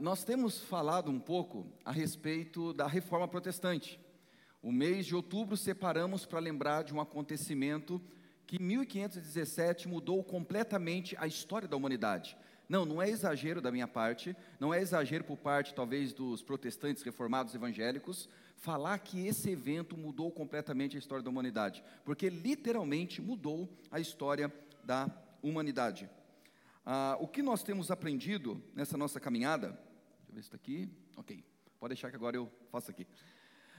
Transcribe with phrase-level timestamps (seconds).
[0.00, 4.00] nós temos falado um pouco a respeito da reforma protestante.
[4.62, 8.00] O mês de outubro separamos para lembrar de um acontecimento
[8.46, 12.34] que em 1517 mudou completamente a história da humanidade.
[12.66, 17.02] Não, não é exagero da minha parte, não é exagero por parte talvez dos protestantes
[17.02, 18.26] reformados evangélicos,
[18.56, 24.50] falar que esse evento mudou completamente a história da humanidade, porque literalmente mudou a história
[24.82, 25.10] da
[25.42, 26.08] humanidade.
[26.86, 29.78] Ah, o que nós temos aprendido nessa nossa caminhada,
[30.30, 31.44] deixa eu ver se está aqui, ok,
[31.78, 33.06] pode deixar que agora eu faço aqui.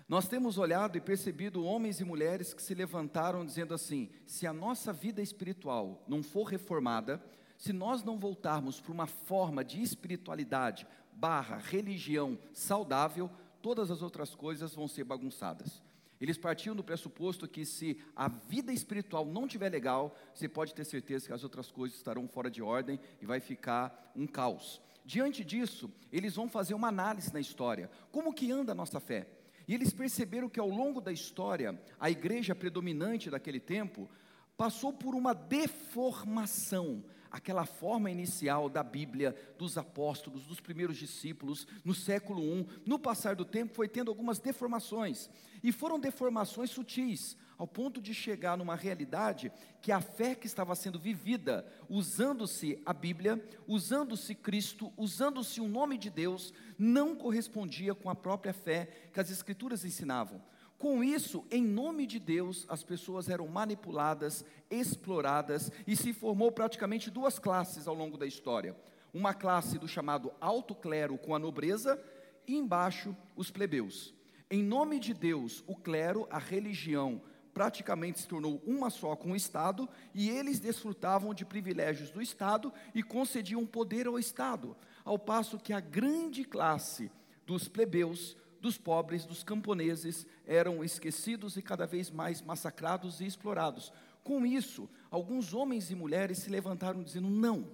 [0.07, 4.53] Nós temos olhado e percebido homens e mulheres que se levantaram dizendo assim: se a
[4.53, 7.23] nossa vida espiritual não for reformada,
[7.57, 13.29] se nós não voltarmos para uma forma de espiritualidade barra religião saudável,
[13.61, 15.81] todas as outras coisas vão ser bagunçadas.
[16.19, 20.85] Eles partiam do pressuposto que se a vida espiritual não estiver legal, você pode ter
[20.85, 24.81] certeza que as outras coisas estarão fora de ordem e vai ficar um caos.
[25.11, 27.91] Diante disso, eles vão fazer uma análise na história.
[28.13, 29.27] Como que anda a nossa fé?
[29.67, 34.09] E eles perceberam que ao longo da história, a igreja predominante daquele tempo
[34.55, 41.93] passou por uma deformação aquela forma inicial da Bíblia, dos apóstolos, dos primeiros discípulos, no
[41.93, 45.29] século I, no passar do tempo, foi tendo algumas deformações,
[45.61, 49.51] e foram deformações sutis, ao ponto de chegar numa realidade
[49.83, 55.95] que a fé que estava sendo vivida, usando-se a Bíblia, usando-se Cristo, usando-se o nome
[55.95, 60.41] de Deus, não correspondia com a própria fé que as Escrituras ensinavam.
[60.79, 67.11] Com isso, em nome de Deus, as pessoas eram manipuladas, exploradas e se formou praticamente
[67.11, 68.75] duas classes ao longo da história.
[69.13, 72.03] Uma classe do chamado alto clero com a nobreza
[72.47, 74.15] e embaixo os plebeus.
[74.49, 77.21] Em nome de Deus, o clero, a religião,
[77.53, 82.73] praticamente se tornou uma só com o Estado e eles desfrutavam de privilégios do Estado
[82.93, 87.11] e concediam poder ao Estado, ao passo que a grande classe
[87.45, 93.91] dos plebeus dos pobres, dos camponeses, eram esquecidos e cada vez mais massacrados e explorados.
[94.23, 97.71] Com isso, alguns homens e mulheres se levantaram dizendo: não,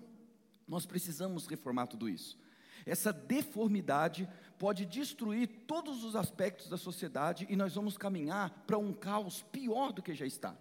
[0.66, 2.40] nós precisamos reformar tudo isso.
[2.86, 8.94] Essa deformidade pode destruir todos os aspectos da sociedade e nós vamos caminhar para um
[8.94, 10.56] caos pior do que já está.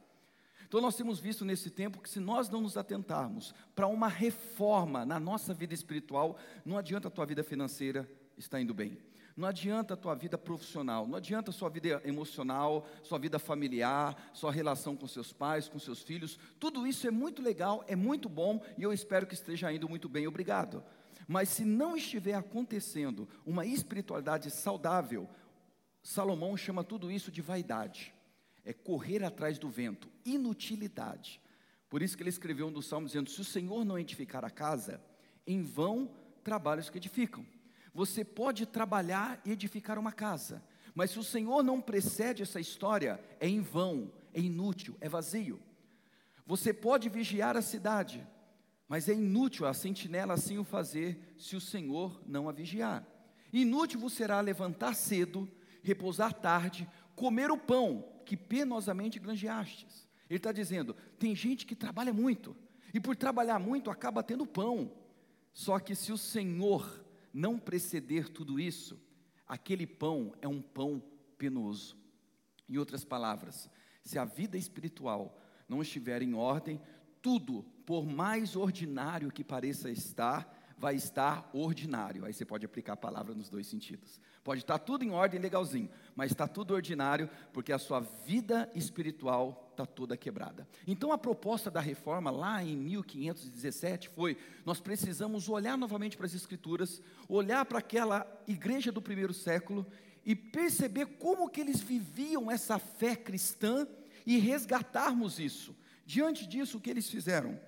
[0.66, 5.04] Então, nós temos visto nesse tempo que, se nós não nos atentarmos para uma reforma
[5.06, 8.98] na nossa vida espiritual, não adianta a tua vida financeira estar indo bem.
[9.36, 14.30] Não adianta a tua vida profissional, não adianta a sua vida emocional, sua vida familiar,
[14.32, 16.38] sua relação com seus pais, com seus filhos.
[16.58, 20.08] Tudo isso é muito legal, é muito bom e eu espero que esteja indo muito
[20.08, 20.82] bem, obrigado.
[21.26, 25.28] Mas se não estiver acontecendo uma espiritualidade saudável,
[26.02, 28.14] Salomão chama tudo isso de vaidade.
[28.64, 31.40] É correr atrás do vento, inutilidade.
[31.88, 34.50] Por isso que ele escreveu um dos salmos dizendo: Se o Senhor não edificar a
[34.50, 35.00] casa,
[35.46, 36.10] em vão
[36.42, 37.44] trabalhos que edificam.
[37.92, 40.62] Você pode trabalhar e edificar uma casa,
[40.94, 45.60] mas se o Senhor não precede essa história, é em vão, é inútil, é vazio.
[46.46, 48.26] Você pode vigiar a cidade,
[48.88, 53.06] mas é inútil a sentinela assim o fazer se o Senhor não a vigiar.
[53.52, 55.48] Inútil você será levantar cedo,
[55.82, 60.06] repousar tarde, comer o pão que penosamente granjeastes.
[60.28, 62.56] Ele está dizendo: tem gente que trabalha muito,
[62.92, 64.92] e por trabalhar muito acaba tendo pão.
[65.52, 69.00] Só que se o Senhor não preceder tudo isso,
[69.46, 71.02] aquele pão é um pão
[71.38, 71.96] penoso.
[72.68, 73.70] Em outras palavras,
[74.02, 76.80] se a vida espiritual não estiver em ordem,
[77.22, 82.24] tudo, por mais ordinário que pareça estar, vai estar ordinário.
[82.24, 84.20] Aí você pode aplicar a palavra nos dois sentidos.
[84.44, 89.68] Pode estar tudo em ordem legalzinho, mas está tudo ordinário porque a sua vida espiritual
[89.70, 90.68] está toda quebrada.
[90.86, 96.34] Então a proposta da reforma lá em 1517 foi: nós precisamos olhar novamente para as
[96.34, 99.86] escrituras, olhar para aquela igreja do primeiro século
[100.24, 103.86] e perceber como que eles viviam essa fé cristã
[104.26, 105.74] e resgatarmos isso.
[106.04, 107.58] Diante disso, o que eles fizeram?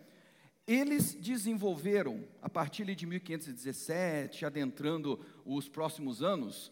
[0.68, 6.70] Eles desenvolveram, a partir de 1517, adentrando os próximos anos,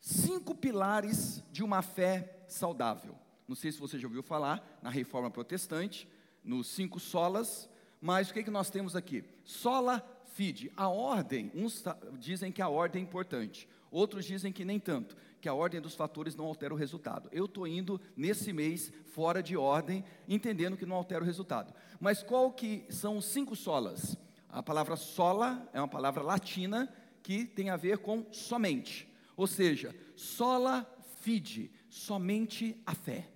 [0.00, 3.14] cinco pilares de uma fé saudável.
[3.46, 6.08] Não sei se você já ouviu falar na reforma protestante,
[6.42, 7.68] nos cinco solas,
[8.00, 9.22] mas o que, é que nós temos aqui?
[9.44, 10.02] Sola
[10.32, 10.72] fide.
[10.74, 11.84] A ordem, uns
[12.18, 15.14] dizem que a ordem é importante, outros dizem que nem tanto,
[15.44, 17.28] que a ordem dos fatores não altera o resultado.
[17.30, 21.74] Eu estou indo nesse mês fora de ordem, entendendo que não altera o resultado.
[22.00, 24.16] Mas qual que são os cinco solas?
[24.48, 26.90] A palavra sola é uma palavra latina
[27.22, 29.06] que tem a ver com somente.
[29.36, 33.28] Ou seja, sola fide, somente a fé.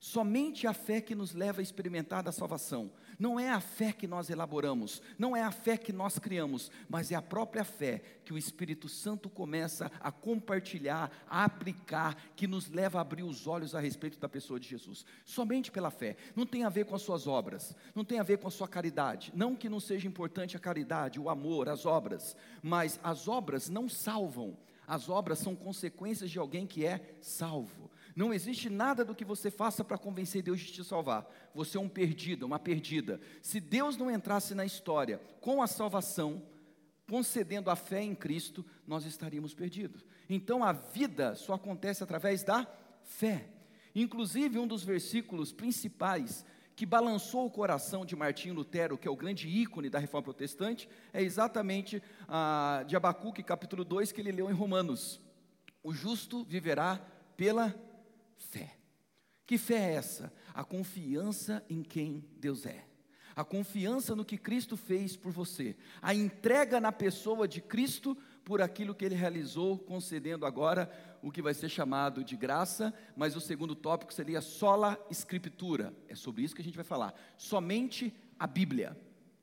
[0.00, 2.90] Somente a fé que nos leva a experimentar da salvação.
[3.18, 7.10] Não é a fé que nós elaboramos, não é a fé que nós criamos, mas
[7.10, 12.68] é a própria fé que o Espírito Santo começa a compartilhar, a aplicar, que nos
[12.68, 15.04] leva a abrir os olhos a respeito da pessoa de Jesus.
[15.24, 16.16] Somente pela fé.
[16.34, 18.68] Não tem a ver com as suas obras, não tem a ver com a sua
[18.68, 19.32] caridade.
[19.34, 23.88] Não que não seja importante a caridade, o amor, as obras, mas as obras não
[23.88, 24.56] salvam.
[24.86, 27.85] As obras são consequências de alguém que é salvo.
[28.16, 31.30] Não existe nada do que você faça para convencer Deus de te salvar.
[31.54, 33.20] Você é um perdido, uma perdida.
[33.42, 36.42] Se Deus não entrasse na história com a salvação,
[37.06, 40.02] concedendo a fé em Cristo, nós estaríamos perdidos.
[40.30, 42.66] Então a vida só acontece através da
[43.02, 43.50] fé.
[43.94, 46.42] Inclusive, um dos versículos principais
[46.74, 50.88] que balançou o coração de Martinho Lutero, que é o grande ícone da reforma protestante,
[51.12, 55.20] é exatamente a de Abacuque, capítulo 2, que ele leu em Romanos.
[55.82, 57.00] O justo viverá
[57.36, 57.74] pela
[58.36, 58.76] fé.
[59.46, 60.32] Que fé é essa?
[60.52, 62.84] A confiança em quem Deus é.
[63.36, 65.76] A confiança no que Cristo fez por você.
[66.00, 70.90] A entrega na pessoa de Cristo por aquilo que ele realizou, concedendo agora
[71.22, 75.94] o que vai ser chamado de graça, mas o segundo tópico seria sola escritura.
[76.08, 77.14] É sobre isso que a gente vai falar.
[77.36, 78.96] Somente a Bíblia.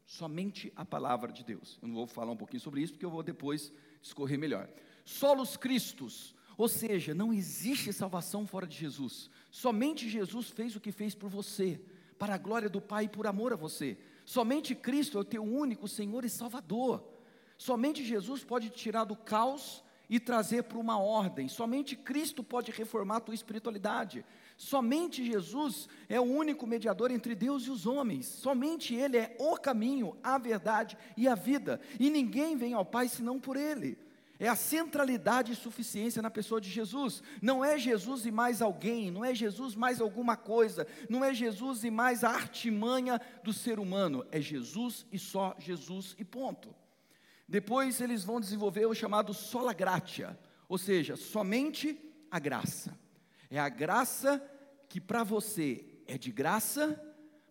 [0.05, 1.77] Somente a palavra de Deus.
[1.81, 4.67] Eu não vou falar um pouquinho sobre isso porque eu vou depois discorrer melhor.
[5.05, 9.29] Solos Cristos ou seja, não existe salvação fora de Jesus.
[9.49, 11.81] Somente Jesus fez o que fez por você,
[12.17, 13.97] para a glória do Pai e por amor a você.
[14.25, 17.03] Somente Cristo é o teu único Senhor e Salvador.
[17.57, 21.47] Somente Jesus pode te tirar do caos e trazer para uma ordem.
[21.47, 24.23] Somente Cristo pode reformar a tua espiritualidade.
[24.55, 28.27] Somente Jesus é o único mediador entre Deus e os homens.
[28.27, 31.81] Somente Ele é o caminho, a verdade e a vida.
[31.99, 33.97] E ninguém vem ao Pai senão por Ele
[34.39, 37.21] é a centralidade e suficiência na pessoa de Jesus.
[37.41, 41.83] Não é Jesus e mais alguém, não é Jesus mais alguma coisa, não é Jesus
[41.83, 46.75] e mais a artimanha do ser humano, é Jesus e só Jesus e ponto.
[47.47, 50.37] Depois eles vão desenvolver o chamado sola gratia,
[50.67, 51.99] ou seja, somente
[52.31, 52.97] a graça.
[53.49, 54.43] É a graça
[54.89, 56.99] que para você é de graça,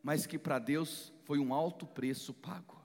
[0.02, 2.82] mas que para Deus foi um alto preço pago.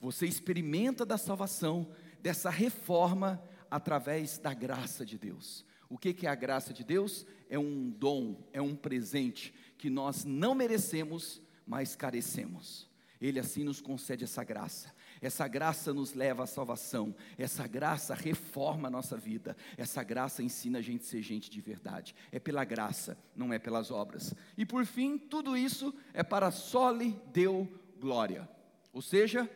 [0.00, 1.90] Você experimenta da salvação
[2.22, 5.64] dessa reforma através da graça de Deus.
[5.90, 7.26] O que é a graça de Deus?
[7.50, 12.88] É um dom, é um presente que nós não merecemos, mas carecemos.
[13.20, 14.92] Ele assim nos concede essa graça.
[15.20, 17.14] Essa graça nos leva à salvação.
[17.38, 19.56] Essa graça reforma a nossa vida.
[19.76, 22.14] Essa graça ensina a gente a ser gente de verdade.
[22.32, 24.34] É pela graça, não é pelas obras.
[24.56, 27.68] E por fim, tudo isso é para sole deu
[28.00, 28.48] glória.
[28.92, 29.48] Ou seja,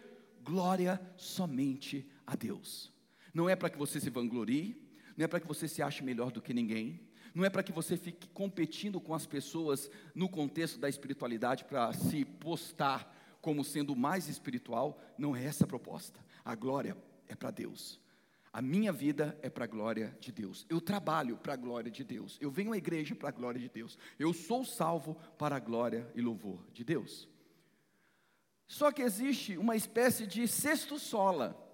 [0.45, 2.93] glória somente a Deus.
[3.33, 4.83] Não é para que você se vanglorie,
[5.17, 7.01] não é para que você se ache melhor do que ninguém,
[7.35, 11.93] não é para que você fique competindo com as pessoas no contexto da espiritualidade para
[11.93, 16.19] se postar como sendo mais espiritual, não é essa a proposta.
[16.45, 16.97] A glória
[17.29, 18.01] é para Deus.
[18.53, 20.65] A minha vida é para a glória de Deus.
[20.69, 22.39] Eu trabalho para a glória de Deus.
[22.41, 23.99] Eu venho à igreja para a glória de Deus.
[24.19, 27.29] Eu sou salvo para a glória e louvor de Deus.
[28.67, 31.66] Só que existe uma espécie de sexto sola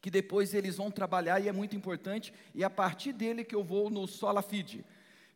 [0.00, 3.64] que depois eles vão trabalhar e é muito importante, e a partir dele que eu
[3.64, 4.84] vou no sola fide.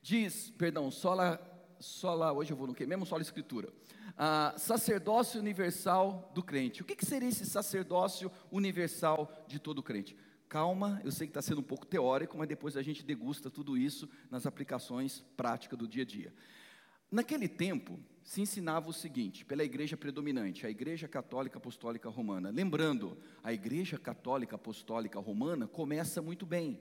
[0.01, 1.41] Diz, perdão, sola,
[1.79, 3.07] sola, hoje eu vou no que mesmo?
[3.07, 3.69] Sola escritura.
[4.17, 6.83] Ah, sacerdócio universal do crente.
[6.83, 10.17] O que, que seria esse sacerdócio universal de todo crente?
[10.49, 13.77] Calma, eu sei que está sendo um pouco teórico, mas depois a gente degusta tudo
[13.77, 16.35] isso nas aplicações práticas do dia a dia.
[17.11, 22.51] Naquele tempo, se ensinava o seguinte, pela igreja predominante, a Igreja Católica Apostólica Romana.
[22.51, 26.79] Lembrando, a Igreja Católica Apostólica Romana começa muito bem.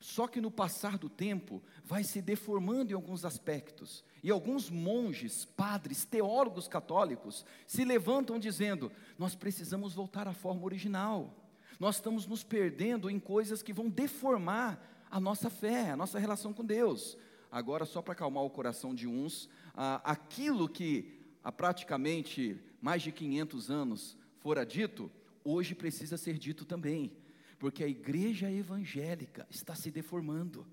[0.00, 4.02] Só que no passar do tempo vai se deformando em alguns aspectos.
[4.22, 11.36] E alguns monges, padres, teólogos católicos se levantam dizendo: nós precisamos voltar à forma original.
[11.78, 16.52] Nós estamos nos perdendo em coisas que vão deformar a nossa fé, a nossa relação
[16.52, 17.16] com Deus.
[17.50, 23.12] Agora, só para acalmar o coração de uns, ah, aquilo que há praticamente mais de
[23.12, 25.10] 500 anos fora dito,
[25.44, 27.12] hoje precisa ser dito também,
[27.58, 30.66] porque a igreja evangélica está se deformando,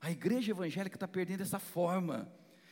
[0.00, 2.30] a igreja evangélica está perdendo essa forma.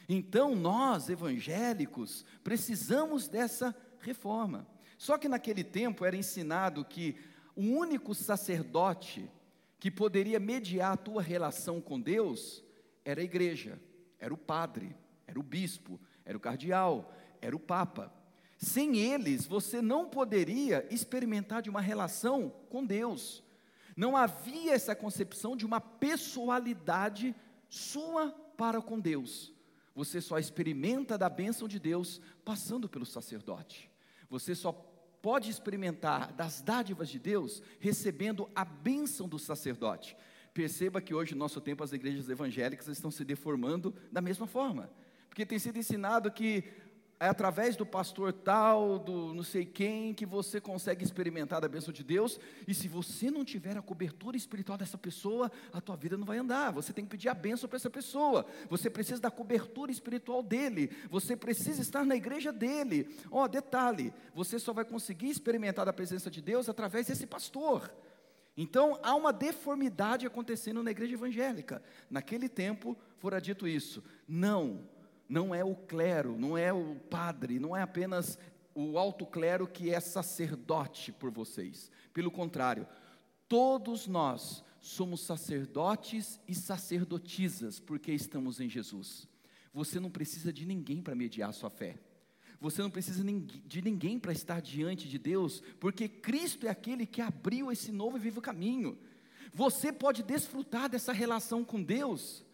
[0.09, 4.67] Então, nós evangélicos precisamos dessa reforma.
[4.99, 7.17] Só que naquele tempo era ensinado que
[7.57, 9.31] o único sacerdote
[9.79, 12.63] que poderia mediar a tua relação com Deus
[13.05, 13.81] era a igreja,
[14.19, 14.95] era o padre,
[15.33, 18.13] era o bispo, era o cardeal, era o papa.
[18.57, 23.43] Sem eles, você não poderia experimentar de uma relação com Deus.
[23.97, 27.35] Não havia essa concepção de uma pessoalidade
[27.69, 29.53] sua para com Deus.
[29.95, 33.91] Você só experimenta da bênção de Deus passando pelo sacerdote.
[34.31, 34.73] Você só
[35.21, 40.17] pode experimentar das dádivas de Deus recebendo a bênção do sacerdote.
[40.55, 44.91] Perceba que hoje, no nosso tempo, as igrejas evangélicas estão se deformando da mesma forma.
[45.33, 46.63] Porque tem sido ensinado que
[47.19, 51.91] é através do pastor tal, do não sei quem, que você consegue experimentar a bênção
[51.91, 56.19] de Deus, e se você não tiver a cobertura espiritual dessa pessoa, a tua vida
[56.19, 59.31] não vai andar, você tem que pedir a bênção para essa pessoa, você precisa da
[59.31, 64.85] cobertura espiritual dele, você precisa estar na igreja dele, ó, oh, detalhe, você só vai
[64.85, 67.91] conseguir experimentar a presença de Deus através desse pastor,
[68.55, 74.87] então há uma deformidade acontecendo na igreja evangélica, naquele tempo fora dito isso, não,
[75.33, 78.39] não é o clero, não é o padre, não é apenas
[78.75, 81.91] o alto clero que é sacerdote por vocês.
[82.13, 82.87] Pelo contrário,
[83.49, 89.27] todos nós somos sacerdotes e sacerdotisas porque estamos em Jesus.
[89.73, 91.99] Você não precisa de ninguém para mediar a sua fé.
[92.61, 97.23] Você não precisa de ninguém para estar diante de Deus, porque Cristo é aquele que
[97.23, 98.99] abriu esse novo e vivo caminho.
[99.55, 102.45] Você pode desfrutar dessa relação com Deus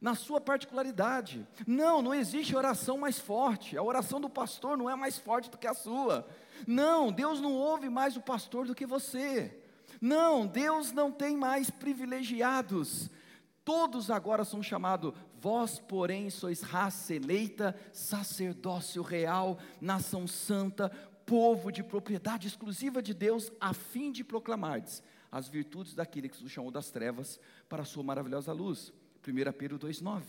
[0.00, 1.46] na sua particularidade.
[1.66, 3.76] Não, não existe oração mais forte.
[3.76, 6.26] A oração do pastor não é mais forte do que a sua.
[6.66, 9.62] Não, Deus não ouve mais o pastor do que você.
[10.00, 13.10] Não, Deus não tem mais privilegiados.
[13.64, 20.88] Todos agora são chamados, vós, porém, sois raça eleita, sacerdócio real, nação santa,
[21.26, 26.50] povo de propriedade exclusiva de Deus, a fim de proclamardes as virtudes daquele que nos
[26.50, 27.38] chamou das trevas
[27.68, 28.92] para a sua maravilhosa luz.
[29.26, 30.22] 1 Pedro 2,9.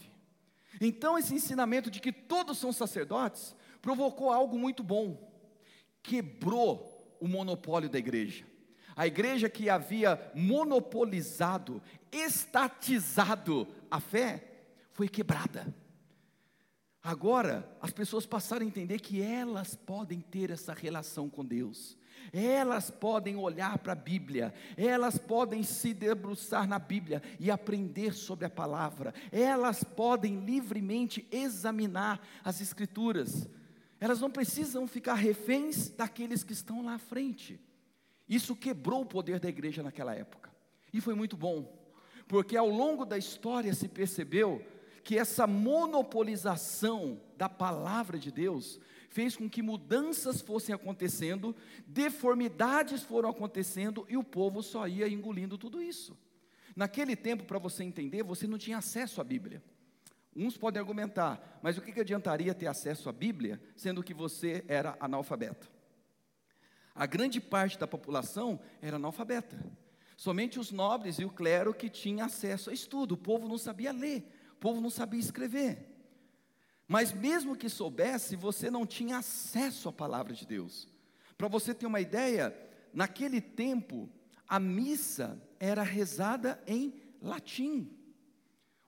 [0.80, 5.32] Então, esse ensinamento de que todos são sacerdotes provocou algo muito bom,
[6.02, 8.46] quebrou o monopólio da igreja.
[8.96, 11.82] A igreja que havia monopolizado,
[12.12, 14.48] estatizado a fé,
[14.92, 15.74] foi quebrada.
[17.04, 21.98] Agora, as pessoas passaram a entender que elas podem ter essa relação com Deus.
[22.34, 28.46] Elas podem olhar para a Bíblia, elas podem se debruçar na Bíblia e aprender sobre
[28.46, 33.48] a palavra, elas podem livremente examinar as Escrituras,
[34.00, 37.60] elas não precisam ficar reféns daqueles que estão lá à frente.
[38.28, 40.50] Isso quebrou o poder da igreja naquela época,
[40.94, 41.78] e foi muito bom,
[42.28, 44.66] porque ao longo da história se percebeu
[45.04, 48.80] que essa monopolização da palavra de Deus
[49.12, 51.54] fez com que mudanças fossem acontecendo,
[51.86, 56.18] deformidades foram acontecendo e o povo só ia engolindo tudo isso.
[56.74, 59.62] Naquele tempo, para você entender, você não tinha acesso à Bíblia.
[60.34, 64.64] Uns podem argumentar, mas o que, que adiantaria ter acesso à Bíblia, sendo que você
[64.66, 65.70] era analfabeto?
[66.96, 69.60] A grande parte da população era analfabeta.
[70.16, 73.16] Somente os nobres e o clero que tinham acesso a estudo.
[73.16, 75.91] O povo não sabia ler, o povo não sabia escrever.
[76.92, 80.90] Mas mesmo que soubesse, você não tinha acesso à palavra de Deus.
[81.38, 82.54] Para você ter uma ideia,
[82.94, 84.10] naquele tempo,
[84.46, 87.98] a missa era rezada em latim.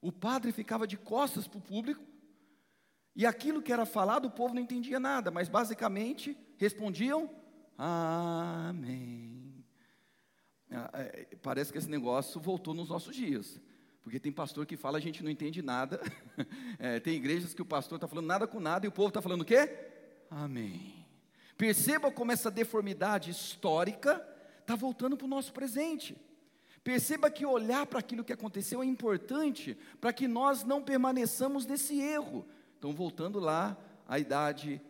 [0.02, 2.04] O padre ficava de costas para o público,
[3.16, 7.30] e aquilo que era falado, o povo não entendia nada, mas basicamente respondiam:
[7.78, 9.64] Amém.
[10.70, 13.62] Ah, é, parece que esse negócio voltou nos nossos dias.
[14.04, 16.00] Porque tem pastor que fala, a gente não entende nada.
[16.80, 19.22] É, tem igrejas que o pastor está falando nada com nada e o povo está
[19.22, 19.70] falando o quê?
[20.30, 21.06] Amém.
[21.56, 24.22] Perceba como essa deformidade histórica
[24.60, 26.18] está voltando para o nosso presente.
[26.84, 31.98] Perceba que olhar para aquilo que aconteceu é importante para que nós não permaneçamos nesse
[32.02, 32.46] erro.
[32.78, 34.82] Então, voltando lá à idade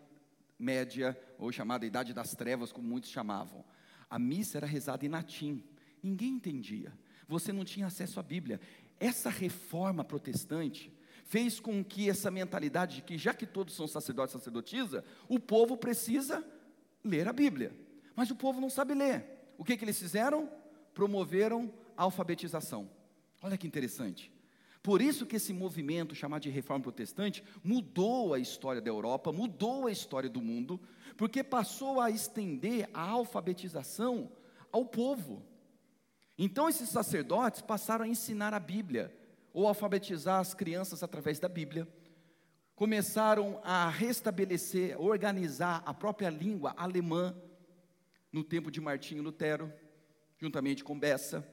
[0.57, 3.63] média, ou chamada idade das trevas, como muitos chamavam.
[4.09, 5.63] A missa era rezada em latim,
[6.01, 6.91] ninguém entendia.
[7.27, 8.59] Você não tinha acesso à Bíblia.
[8.99, 10.93] Essa reforma protestante
[11.25, 15.39] fez com que essa mentalidade de que, já que todos são sacerdotes e sacerdotisa, o
[15.39, 16.45] povo precisa
[17.03, 17.75] ler a Bíblia.
[18.15, 19.25] Mas o povo não sabe ler.
[19.57, 20.49] O que, que eles fizeram?
[20.93, 22.89] Promoveram a alfabetização.
[23.41, 24.31] Olha que interessante.
[24.83, 29.87] Por isso que esse movimento chamado de reforma protestante mudou a história da Europa, mudou
[29.87, 30.79] a história do mundo,
[31.15, 34.29] porque passou a estender a alfabetização
[34.71, 35.41] ao povo.
[36.37, 39.13] Então esses sacerdotes passaram a ensinar a Bíblia,
[39.53, 41.87] ou alfabetizar as crianças através da Bíblia.
[42.75, 47.35] Começaram a restabelecer, organizar a própria língua alemã
[48.31, 49.71] no tempo de Martinho Lutero,
[50.39, 51.47] juntamente com Bessa.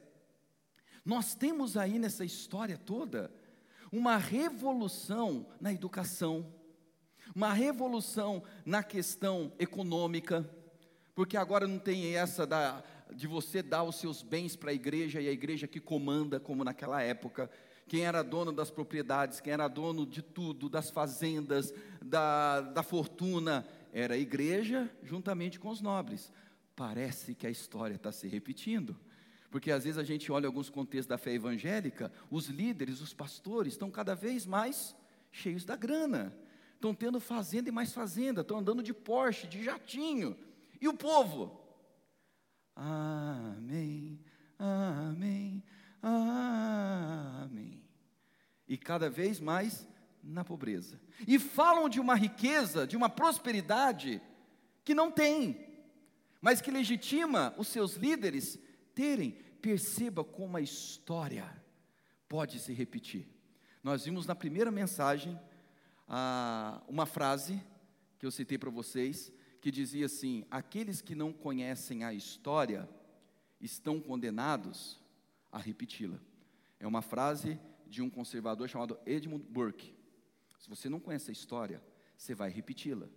[1.05, 3.31] Nós temos aí nessa história toda
[3.93, 6.55] uma revolução na educação,
[7.35, 10.49] uma revolução na questão econômica,
[11.15, 12.83] porque agora não tem essa da
[13.15, 16.65] de você dar os seus bens para a igreja e a igreja que comanda, como
[16.65, 17.51] naquela época.
[17.87, 23.67] quem era dono das propriedades, quem era dono de tudo, das fazendas, da, da fortuna,
[23.93, 26.33] era a igreja juntamente com os nobres.
[26.77, 28.97] Parece que a história está se repetindo.
[29.51, 33.73] Porque às vezes a gente olha alguns contextos da fé evangélica, os líderes, os pastores
[33.73, 34.95] estão cada vez mais
[35.33, 36.33] cheios da grana,
[36.75, 40.37] estão tendo fazenda e mais fazenda, estão andando de Porsche, de jatinho.
[40.81, 41.60] E o povo?
[42.83, 44.19] Amém,
[44.59, 45.63] amém,
[46.01, 47.85] amém.
[48.67, 49.87] E cada vez mais
[50.23, 50.99] na pobreza.
[51.29, 54.23] E falam de uma riqueza, de uma prosperidade
[54.83, 55.69] que não tem,
[56.41, 58.59] mas que legitima os seus líderes
[58.95, 59.33] terem.
[59.61, 61.63] Perceba como a história
[62.27, 63.29] pode se repetir.
[63.83, 65.39] Nós vimos na primeira mensagem
[66.09, 67.63] ah, uma frase
[68.19, 72.89] que eu citei para vocês, que dizia assim: aqueles que não conhecem a história
[73.61, 74.99] estão condenados
[75.53, 76.19] a repeti-la.
[76.79, 79.95] É uma frase de um conservador chamado Edmund Burke.
[80.59, 81.83] Se você não conhece a história,
[82.17, 83.09] você vai repeti-la.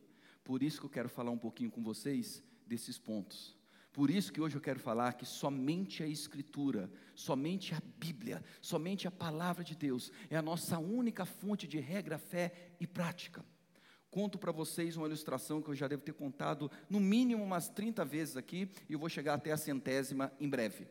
[0.44, 3.56] Por isso que eu quero falar um pouquinho com vocês desses pontos.
[3.94, 9.08] Por isso que hoje eu quero falar que somente a Escritura, somente a Bíblia, somente
[9.08, 13.46] a Palavra de Deus é a nossa única fonte de regra, fé e prática.
[14.14, 18.06] Conto para vocês uma ilustração que eu já devo ter contado no mínimo umas 30
[18.06, 20.86] vezes aqui e eu vou chegar até a centésima em breve.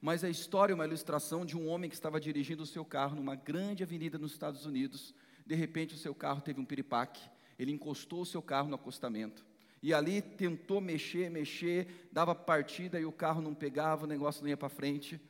[0.00, 3.14] Mas a história é uma ilustração de um homem que estava dirigindo o seu carro
[3.14, 5.14] numa grande avenida nos Estados Unidos.
[5.44, 7.20] De repente, o seu carro teve um piripaque,
[7.58, 9.44] ele encostou o seu carro no acostamento
[9.82, 14.48] e ali tentou mexer, mexer, dava partida e o carro não pegava, o negócio não
[14.48, 15.20] ia para frente.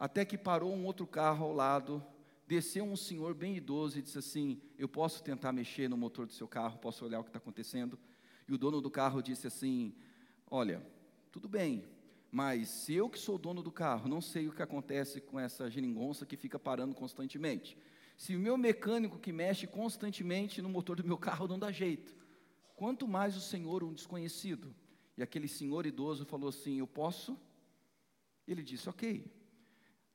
[0.00, 2.02] Até que parou um outro carro ao lado,
[2.48, 6.32] desceu um senhor bem idoso e disse assim: Eu posso tentar mexer no motor do
[6.32, 7.98] seu carro, posso olhar o que está acontecendo?
[8.48, 9.94] E o dono do carro disse assim:
[10.50, 10.82] Olha,
[11.30, 11.84] tudo bem,
[12.32, 15.70] mas se eu que sou dono do carro não sei o que acontece com essa
[15.70, 17.76] geringonça que fica parando constantemente,
[18.16, 22.16] se o meu mecânico que mexe constantemente no motor do meu carro não dá jeito,
[22.74, 24.74] quanto mais o Senhor, um desconhecido.
[25.18, 27.38] E aquele senhor idoso falou assim: Eu posso?
[28.46, 29.37] Ele disse: Ok.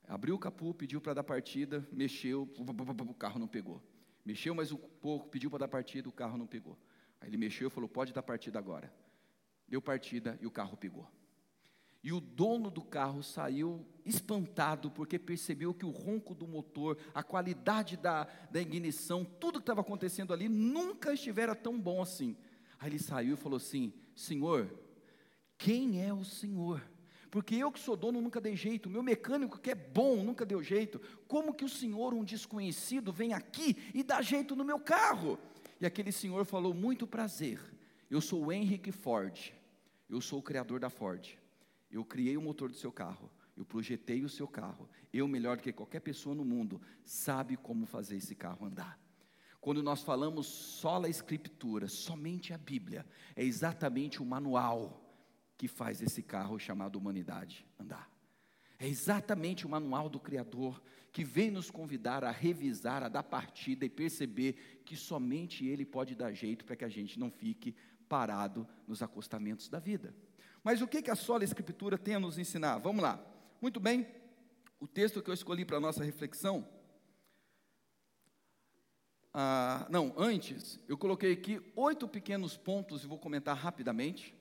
[0.07, 3.81] Abriu o capô, pediu para dar partida, mexeu, o carro não pegou.
[4.25, 6.77] Mexeu mais um pouco, pediu para dar partida, o carro não pegou.
[7.19, 8.93] Aí ele mexeu e falou: Pode dar partida agora.
[9.67, 11.09] Deu partida e o carro pegou.
[12.03, 17.23] E o dono do carro saiu espantado, porque percebeu que o ronco do motor, a
[17.23, 22.35] qualidade da, da ignição, tudo que estava acontecendo ali, nunca estivera tão bom assim.
[22.77, 24.69] Aí ele saiu e falou assim: Senhor,
[25.57, 26.81] quem é o Senhor?
[27.33, 30.61] Porque eu que sou dono nunca dei jeito, meu mecânico que é bom nunca deu
[30.61, 31.01] jeito.
[31.27, 35.39] Como que o Senhor, um desconhecido, vem aqui e dá jeito no meu carro?
[35.81, 37.59] E aquele senhor falou: Muito prazer,
[38.07, 39.51] eu sou o Henrique Ford,
[40.07, 41.27] eu sou o criador da Ford.
[41.89, 44.87] Eu criei o motor do seu carro, eu projetei o seu carro.
[45.11, 48.99] Eu, melhor do que qualquer pessoa no mundo, sabe como fazer esse carro andar.
[49.59, 53.03] Quando nós falamos só a Escritura, somente a Bíblia,
[53.35, 55.02] é exatamente o manual
[55.63, 58.11] que faz esse carro chamado humanidade andar.
[58.77, 63.85] É exatamente o manual do Criador que vem nos convidar a revisar, a dar partida
[63.85, 67.73] e perceber que somente Ele pode dar jeito para que a gente não fique
[68.09, 70.13] parado nos acostamentos da vida.
[70.61, 72.79] Mas o que, que a sola Escritura tem a nos ensinar?
[72.79, 73.25] Vamos lá.
[73.61, 74.05] Muito bem,
[74.81, 76.67] o texto que eu escolhi para a nossa reflexão
[79.33, 84.35] ah, não, antes, eu coloquei aqui oito pequenos pontos e vou comentar rapidamente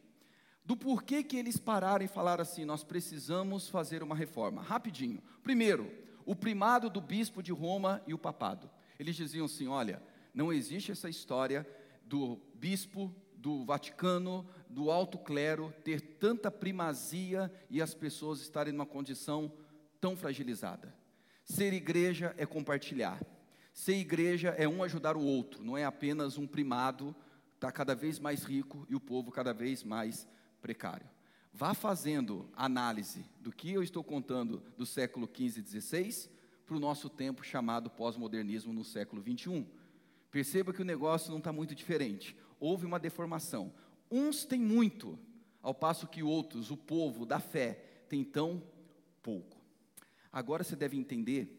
[0.64, 4.62] do porquê que eles pararam e falaram assim: nós precisamos fazer uma reforma.
[4.62, 5.22] Rapidinho.
[5.42, 5.90] Primeiro,
[6.25, 8.70] o primado do bispo de Roma e o papado.
[8.98, 10.03] Eles diziam assim: olha,
[10.35, 11.66] não existe essa história
[12.05, 18.87] do bispo do Vaticano, do alto clero, ter tanta primazia e as pessoas estarem numa
[18.87, 19.53] condição
[20.01, 20.94] tão fragilizada.
[21.44, 23.20] Ser igreja é compartilhar.
[23.75, 27.16] Ser igreja é um ajudar o outro, não é apenas um primado
[27.62, 30.27] está cada vez mais rico e o povo cada vez mais
[30.62, 31.07] precário.
[31.53, 36.31] Vá fazendo análise do que eu estou contando do século 15 e 16
[36.64, 39.66] para o nosso tempo chamado pós-modernismo no século 21.
[40.31, 42.35] Perceba que o negócio não está muito diferente.
[42.59, 43.75] Houve uma deformação.
[44.11, 45.18] Uns têm muito,
[45.61, 47.75] ao passo que outros, o povo da fé,
[48.09, 48.62] tem tão
[49.22, 49.61] pouco.
[50.33, 51.59] Agora você deve entender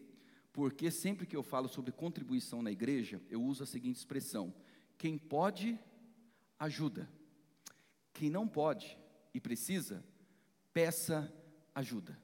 [0.52, 4.54] porque sempre que eu falo sobre contribuição na igreja, eu uso a seguinte expressão:
[4.96, 5.78] quem pode,
[6.58, 7.08] ajuda.
[8.14, 8.96] Quem não pode
[9.34, 10.02] e precisa,
[10.72, 11.30] peça
[11.74, 12.18] ajuda.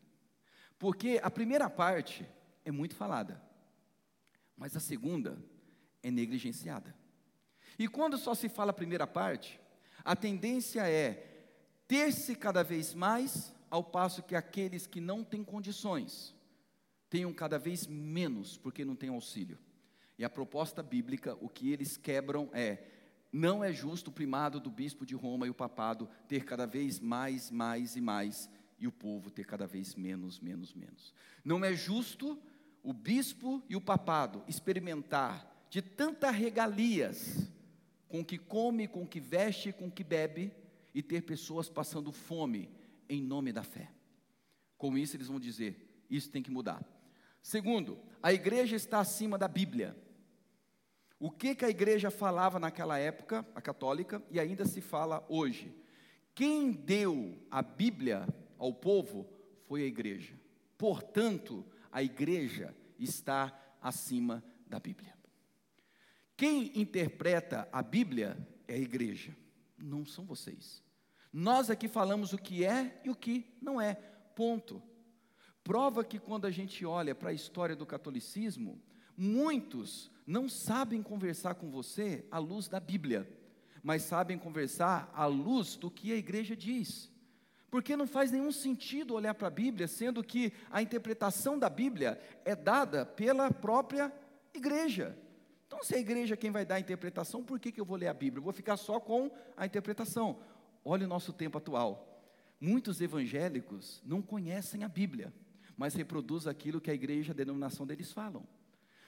[0.79, 2.27] Porque a primeira parte
[2.65, 3.43] é muito falada,
[4.57, 5.37] mas a segunda
[6.03, 6.95] é negligenciada.
[7.79, 9.61] E quando só se fala a primeira parte,
[10.03, 11.27] a tendência é
[11.87, 16.35] ter-se cada vez mais, ao passo que aqueles que não têm condições
[17.09, 19.59] tenham cada vez menos, porque não têm auxílio.
[20.19, 22.85] E a proposta bíblica, o que eles quebram é:
[23.33, 26.99] não é justo o primado do bispo de Roma e o papado ter cada vez
[26.99, 31.15] mais, mais e mais, e o povo ter cada vez menos, menos, menos.
[31.45, 32.41] Não é justo
[32.83, 37.49] o bispo e o papado experimentar de tantas regalias,
[38.09, 40.53] com que come, com que veste, com que bebe,
[40.93, 42.69] e ter pessoas passando fome
[43.09, 43.89] em nome da fé.
[44.77, 46.83] Com isso, eles vão dizer: isso tem que mudar.
[47.43, 49.97] Segundo, a igreja está acima da Bíblia.
[51.21, 55.71] O que, que a igreja falava naquela época, a católica, e ainda se fala hoje?
[56.35, 58.27] Quem deu a Bíblia
[58.59, 59.29] ao povo
[59.67, 60.35] foi a igreja.
[60.79, 63.53] Portanto, a igreja está
[63.83, 65.15] acima da Bíblia.
[66.39, 68.35] Quem interpreta a Bíblia
[68.67, 69.37] é a igreja,
[69.77, 70.83] não são vocês.
[71.31, 73.93] Nós aqui falamos o que é e o que não é,
[74.35, 74.83] ponto.
[75.63, 78.81] Prova que quando a gente olha para a história do catolicismo,
[79.15, 83.29] muitos não sabem conversar com você à luz da Bíblia,
[83.83, 87.11] mas sabem conversar à luz do que a igreja diz.
[87.71, 92.21] Porque não faz nenhum sentido olhar para a Bíblia, sendo que a interpretação da Bíblia
[92.45, 94.13] é dada pela própria
[94.53, 95.17] igreja.
[95.67, 97.97] Então, se a igreja é quem vai dar a interpretação, por que, que eu vou
[97.97, 98.41] ler a Bíblia?
[98.41, 100.41] Eu vou ficar só com a interpretação.
[100.85, 102.25] Olha o nosso tempo atual.
[102.61, 105.33] Muitos evangélicos não conhecem a Bíblia,
[105.77, 108.47] mas reproduzem aquilo que a igreja, a denominação deles falam.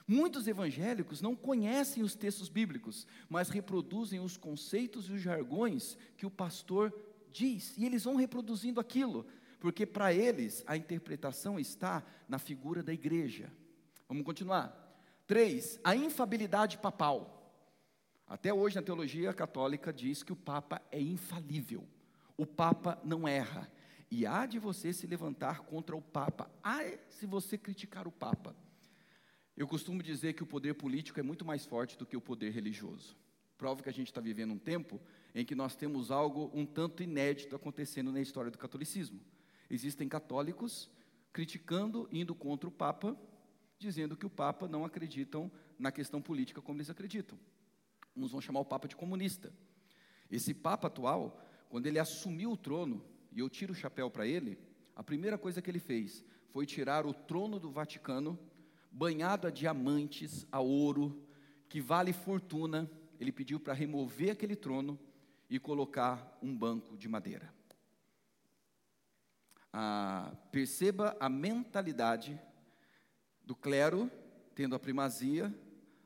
[0.07, 6.25] Muitos evangélicos não conhecem os textos bíblicos, mas reproduzem os conceitos e os jargões que
[6.25, 6.93] o pastor
[7.31, 9.25] diz, e eles vão reproduzindo aquilo,
[9.59, 13.51] porque para eles a interpretação está na figura da igreja.
[14.07, 14.79] Vamos continuar.
[15.25, 17.39] Três, a infabilidade papal.
[18.27, 21.87] Até hoje na teologia católica diz que o Papa é infalível.
[22.35, 23.71] O Papa não erra.
[24.11, 26.51] E há de você se levantar contra o Papa.
[26.61, 28.55] Há se você criticar o Papa.
[29.55, 32.51] Eu costumo dizer que o poder político é muito mais forte do que o poder
[32.51, 33.15] religioso.
[33.57, 34.99] Prova que a gente está vivendo um tempo
[35.33, 39.21] em que nós temos algo um tanto inédito acontecendo na história do catolicismo.
[39.69, 40.89] Existem católicos
[41.31, 43.17] criticando, indo contra o Papa,
[43.77, 47.37] dizendo que o Papa não acreditam na questão política como eles acreditam.
[48.15, 49.53] Uns vão chamar o Papa de comunista.
[50.31, 51.39] Esse Papa atual,
[51.69, 54.57] quando ele assumiu o trono, e eu tiro o chapéu para ele,
[54.95, 58.37] a primeira coisa que ele fez foi tirar o trono do Vaticano,
[58.93, 61.27] banhado a diamantes, a ouro,
[61.67, 62.89] que vale fortuna.
[63.19, 64.97] Ele pediu para remover aquele trono
[65.49, 67.53] e colocar um banco de madeira.
[69.71, 72.39] Ah, perceba a mentalidade
[73.43, 74.09] do clero
[74.53, 75.53] tendo a primazia,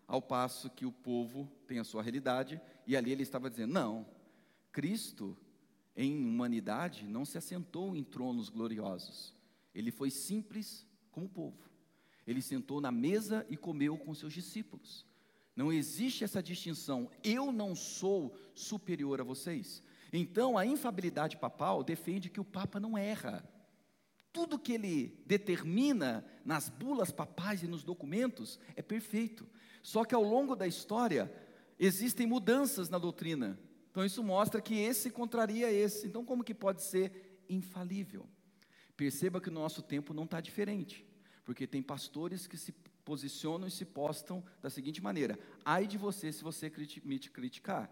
[0.08, 4.06] ao passo que o povo tem a sua realidade, e ali ele estava dizendo: não,
[4.72, 5.38] Cristo,
[5.96, 9.34] em humanidade, não se assentou em tronos gloriosos,
[9.76, 11.68] ele foi simples como o povo.
[12.28, 15.06] Ele sentou na mesa e comeu com seus discípulos.
[15.56, 17.10] Não existe essa distinção.
[17.24, 19.82] Eu não sou superior a vocês.
[20.12, 23.44] Então, a infabilidade papal defende que o Papa não erra.
[24.32, 29.48] Tudo que ele determina nas bulas papais e nos documentos é perfeito.
[29.82, 31.34] Só que ao longo da história
[31.80, 33.60] existem mudanças na doutrina.
[33.90, 36.06] Então isso mostra que esse contraria esse.
[36.06, 38.28] Então como que pode ser infalível?
[38.96, 41.07] Perceba que o nosso tempo não está diferente,
[41.48, 42.74] porque tem pastores que se
[43.06, 46.70] posicionam e se postam da seguinte maneira: ai de você se você
[47.06, 47.90] me criticar,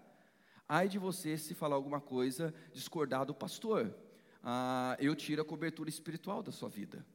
[0.67, 3.95] ai de você se falar alguma coisa discordar do pastor,
[4.43, 7.05] ah, eu tiro a cobertura espiritual da sua vida.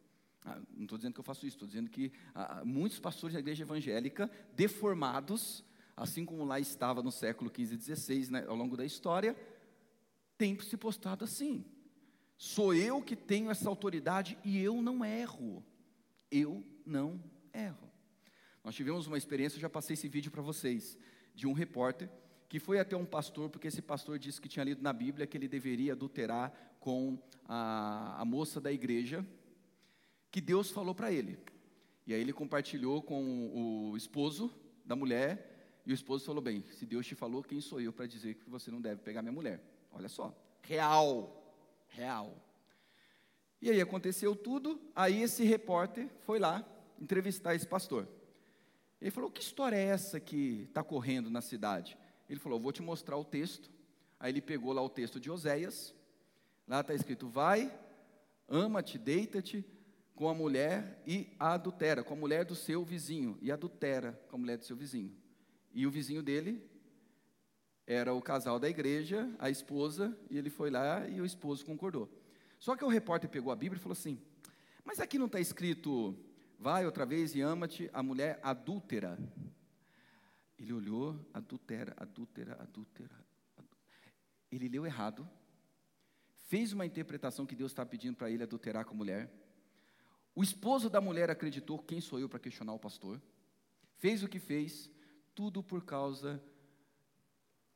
[0.42, 3.40] Ah, não estou dizendo que eu faço isso, estou dizendo que ah, muitos pastores da
[3.40, 5.62] igreja evangélica, deformados,
[5.94, 9.36] assim como lá estava no século XV e XVI, né, ao longo da história,
[10.38, 11.66] têm se postado assim.
[12.38, 15.62] Sou eu que tenho essa autoridade e eu não erro.
[16.30, 17.90] Eu não erro.
[18.62, 20.96] Nós tivemos uma experiência, eu já passei esse vídeo para vocês,
[21.34, 22.10] de um repórter
[22.48, 25.36] que foi até um pastor, porque esse pastor disse que tinha lido na Bíblia que
[25.36, 27.16] ele deveria adulterar com
[27.46, 29.24] a, a moça da igreja,
[30.32, 31.38] que Deus falou para ele.
[32.04, 34.52] E aí ele compartilhou com o esposo
[34.84, 38.06] da mulher, e o esposo falou: Bem, se Deus te falou, quem sou eu para
[38.06, 39.62] dizer que você não deve pegar minha mulher?
[39.92, 41.40] Olha só, real,
[41.88, 42.36] real.
[43.62, 46.64] E aí aconteceu tudo, aí esse repórter foi lá
[47.00, 48.08] entrevistar esse pastor.
[49.00, 51.96] Ele falou: Que história é essa que está correndo na cidade?
[52.28, 53.70] Ele falou: Vou te mostrar o texto.
[54.18, 55.94] Aí ele pegou lá o texto de Oséias.
[56.66, 57.72] Lá está escrito: Vai,
[58.48, 59.64] ama-te, deita-te
[60.14, 64.36] com a mulher e a adultera, com a mulher do seu vizinho, e adultera com
[64.36, 65.14] a mulher do seu vizinho.
[65.72, 66.62] E o vizinho dele
[67.86, 72.19] era o casal da igreja, a esposa, e ele foi lá e o esposo concordou.
[72.60, 74.22] Só que o repórter pegou a Bíblia e falou assim:
[74.84, 76.16] Mas aqui não está escrito
[76.60, 79.18] Vai outra vez e ama-te a mulher adúltera.
[80.58, 83.24] Ele olhou, adúltera, adúltera, adúltera.
[84.52, 85.26] Ele leu errado,
[86.48, 89.32] fez uma interpretação que Deus está pedindo para ele adulterar com a mulher.
[90.34, 93.22] O esposo da mulher acreditou: quem sou eu para questionar o pastor?
[93.96, 94.90] Fez o que fez,
[95.34, 96.44] tudo por causa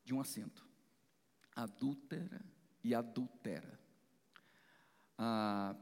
[0.04, 0.68] de um assento.
[1.56, 2.44] Adúltera
[2.82, 3.80] e adultera.
[5.16, 5.76] Ah,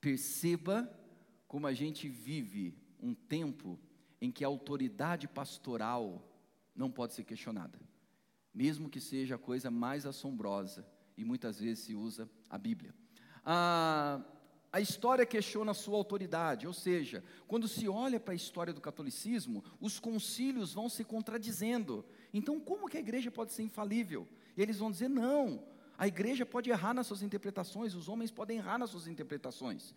[0.00, 0.90] perceba
[1.46, 3.78] como a gente vive um tempo
[4.20, 6.26] em que a autoridade pastoral
[6.74, 7.78] não pode ser questionada,
[8.54, 12.94] mesmo que seja a coisa mais assombrosa, e muitas vezes se usa a Bíblia.
[13.44, 14.22] A,
[14.72, 18.80] a história questiona a sua autoridade, ou seja, quando se olha para a história do
[18.80, 22.04] catolicismo, os concílios vão se contradizendo.
[22.32, 24.28] Então, como que a igreja pode ser infalível?
[24.56, 25.64] Eles vão dizer: não,
[26.00, 29.94] a igreja pode errar nas suas interpretações, os homens podem errar nas suas interpretações.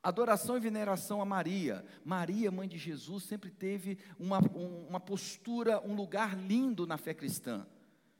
[0.00, 1.84] Adoração e veneração a Maria.
[2.04, 7.66] Maria, mãe de Jesus, sempre teve uma, uma postura, um lugar lindo na fé cristã.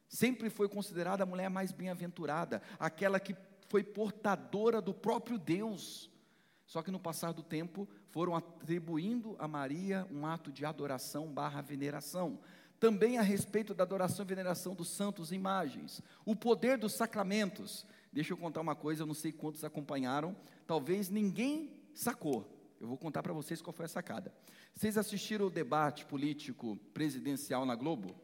[0.09, 3.37] Sempre foi considerada a mulher mais bem-aventurada, aquela que
[3.69, 6.11] foi portadora do próprio Deus.
[6.67, 11.61] Só que no passar do tempo foram atribuindo a Maria um ato de adoração barra
[11.61, 12.41] veneração.
[12.83, 16.03] Também a respeito da adoração e veneração dos santos imagens.
[16.25, 17.87] O poder dos sacramentos.
[18.13, 20.35] Deixa eu contar uma coisa, eu não sei quantos acompanharam,
[20.67, 22.45] talvez ninguém sacou.
[22.81, 24.35] Eu vou contar para vocês qual foi a sacada.
[24.75, 28.21] Vocês assistiram o debate político presidencial na Globo?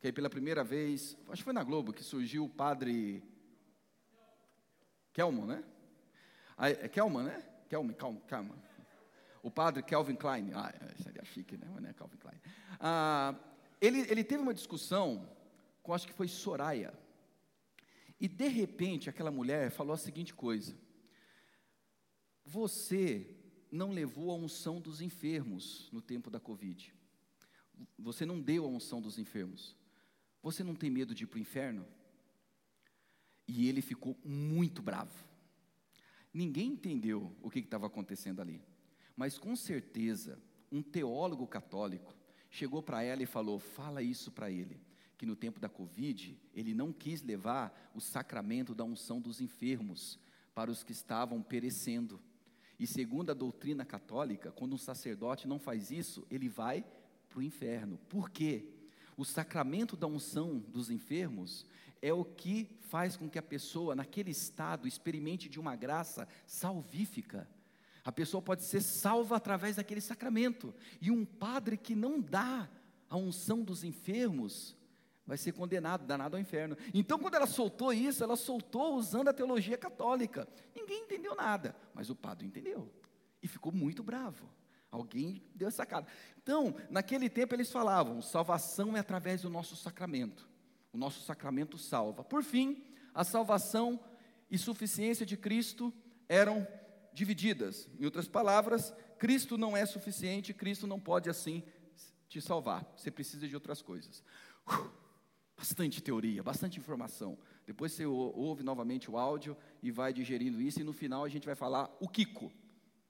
[0.00, 3.24] Que aí pela primeira vez, acho que foi na Globo que surgiu o padre
[5.12, 5.64] Kelman, né?
[6.56, 7.44] Aí, é Kelman, né?
[7.68, 8.54] Kelman, calma, calma.
[9.42, 11.66] O padre Calvin Klein, ah, seria chique, né?
[11.72, 12.40] Mas não é Calvin Klein.
[12.78, 13.34] Ah,
[13.80, 15.28] ele, ele teve uma discussão
[15.82, 16.92] com, acho que foi Soraya,
[18.18, 20.76] e de repente aquela mulher falou a seguinte coisa:
[22.44, 23.36] Você
[23.70, 26.94] não levou a unção dos enfermos no tempo da Covid.
[27.98, 29.76] Você não deu a unção dos enfermos.
[30.42, 31.86] Você não tem medo de ir para o inferno?
[33.46, 35.26] E ele ficou muito bravo.
[36.32, 38.62] Ninguém entendeu o que estava acontecendo ali.
[39.14, 42.14] Mas com certeza, um teólogo católico
[42.56, 44.80] chegou para ela e falou: Fala isso para ele
[45.16, 50.18] que no tempo da Covid, ele não quis levar o sacramento da unção dos enfermos
[50.54, 52.20] para os que estavam perecendo.
[52.78, 56.84] E segundo a doutrina católica, quando um sacerdote não faz isso, ele vai
[57.28, 57.98] para o inferno.
[58.08, 58.68] Por quê?
[59.16, 61.64] O sacramento da unção dos enfermos
[62.02, 67.48] é o que faz com que a pessoa, naquele estado, experimente de uma graça salvífica.
[68.06, 70.72] A pessoa pode ser salva através daquele sacramento.
[71.00, 72.70] E um padre que não dá
[73.10, 74.76] a unção dos enfermos,
[75.26, 76.76] vai ser condenado, danado ao inferno.
[76.94, 80.46] Então, quando ela soltou isso, ela soltou usando a teologia católica.
[80.72, 82.88] Ninguém entendeu nada, mas o padre entendeu
[83.42, 84.48] e ficou muito bravo.
[84.88, 86.06] Alguém deu essa cara.
[86.40, 90.48] Então, naquele tempo eles falavam: salvação é através do nosso sacramento.
[90.92, 92.22] O nosso sacramento salva.
[92.22, 93.98] Por fim, a salvação
[94.48, 95.92] e suficiência de Cristo
[96.28, 96.64] eram
[97.16, 97.88] divididas.
[97.98, 101.62] Em outras palavras, Cristo não é suficiente, Cristo não pode assim
[102.28, 102.86] te salvar.
[102.94, 104.22] Você precisa de outras coisas.
[105.56, 107.38] Bastante teoria, bastante informação.
[107.66, 111.46] Depois você ouve novamente o áudio e vai digerindo isso, e no final a gente
[111.46, 112.46] vai falar o Kiko.
[112.46, 112.52] O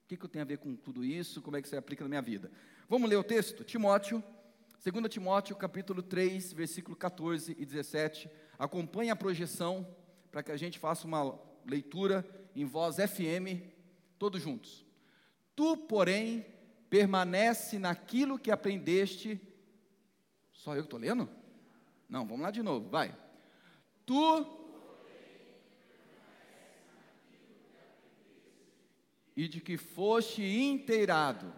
[0.06, 1.42] que, que eu tenho a ver com tudo isso?
[1.42, 2.52] Como é que você aplica na minha vida?
[2.88, 3.64] Vamos ler o texto?
[3.64, 4.22] Timóteo,
[4.84, 8.30] 2 Timóteo, capítulo 3, versículo 14 e 17.
[8.56, 9.84] Acompanhe a projeção
[10.30, 11.36] para que a gente faça uma
[11.68, 13.74] leitura em voz FM,
[14.18, 14.84] todos juntos.
[15.54, 16.46] Tu, porém,
[16.88, 19.40] permanece naquilo que aprendeste.
[20.52, 21.28] Só eu que estou lendo?
[22.08, 23.16] Não, vamos lá de novo, vai.
[24.04, 24.56] Tu
[29.36, 31.52] e de que foste inteirado,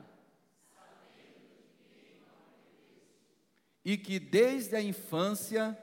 [3.85, 5.79] e que desde a infância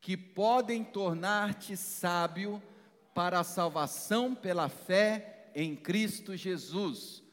[0.00, 2.62] que podem tornar-te sábio
[3.18, 7.24] para a salvação pela fé em Cristo Jesus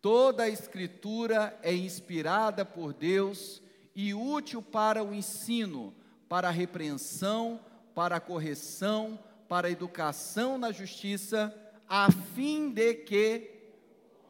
[0.00, 3.62] Toda a Escritura é inspirada por Deus
[3.94, 5.94] e útil para o ensino,
[6.28, 7.60] para a repreensão,
[7.94, 9.16] para a correção,
[9.48, 11.52] para a educação na justiça,
[11.88, 13.50] a fim de que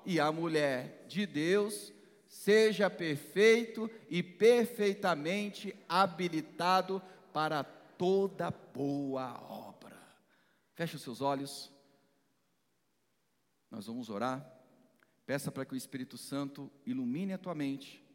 [0.06, 1.92] e a mulher de Deus
[2.26, 7.00] seja perfeito e perfeitamente habilitado
[7.32, 9.67] para toda boa obra.
[10.78, 11.72] Feche os seus olhos.
[13.68, 14.48] Nós vamos orar.
[15.26, 18.06] Peça para que o Espírito Santo ilumine a tua mente,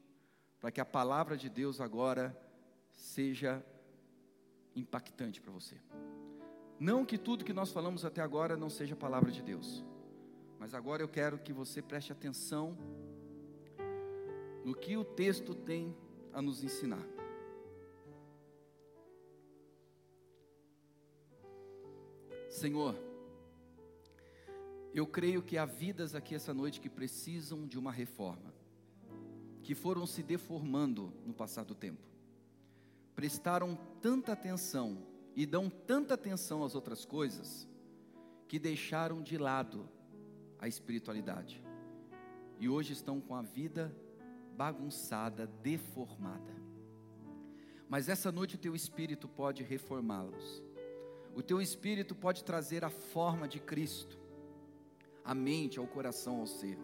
[0.62, 2.34] para que a palavra de Deus agora
[2.89, 3.62] seja
[4.73, 5.76] impactante para você.
[6.80, 9.84] Não que tudo que nós falamos até agora não seja palavra de Deus,
[10.58, 12.78] Mas agora eu quero que você preste atenção
[14.63, 15.93] no que o texto tem
[16.32, 17.06] a nos ensinar.
[22.54, 22.96] Senhor,
[24.94, 28.54] eu creio que há vidas aqui essa noite que precisam de uma reforma,
[29.63, 32.08] que foram se deformando no passar do tempo,
[33.16, 35.00] prestaram tanta atenção
[35.36, 37.68] e dão tanta atenção às outras coisas,
[38.48, 39.89] que deixaram de lado
[40.60, 41.60] a espiritualidade,
[42.60, 43.92] e hoje estão com a vida
[44.56, 46.54] bagunçada, deformada.
[47.89, 50.62] Mas essa noite o teu espírito pode reformá-los.
[51.36, 54.19] O teu espírito pode trazer a forma de Cristo,
[55.24, 56.78] a mente, ao coração, ao ser.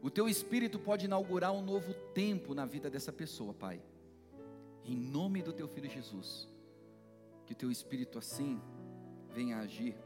[0.00, 3.82] O teu espírito pode inaugurar um novo tempo na vida dessa pessoa, Pai.
[4.84, 6.48] Em nome do teu filho Jesus,
[7.46, 8.60] que o teu espírito assim
[9.30, 9.96] venha agir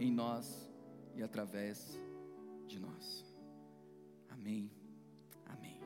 [0.00, 0.68] em nós
[1.14, 2.00] e através
[2.66, 3.24] de nós.
[4.30, 4.70] Amém.
[5.46, 5.78] Amém.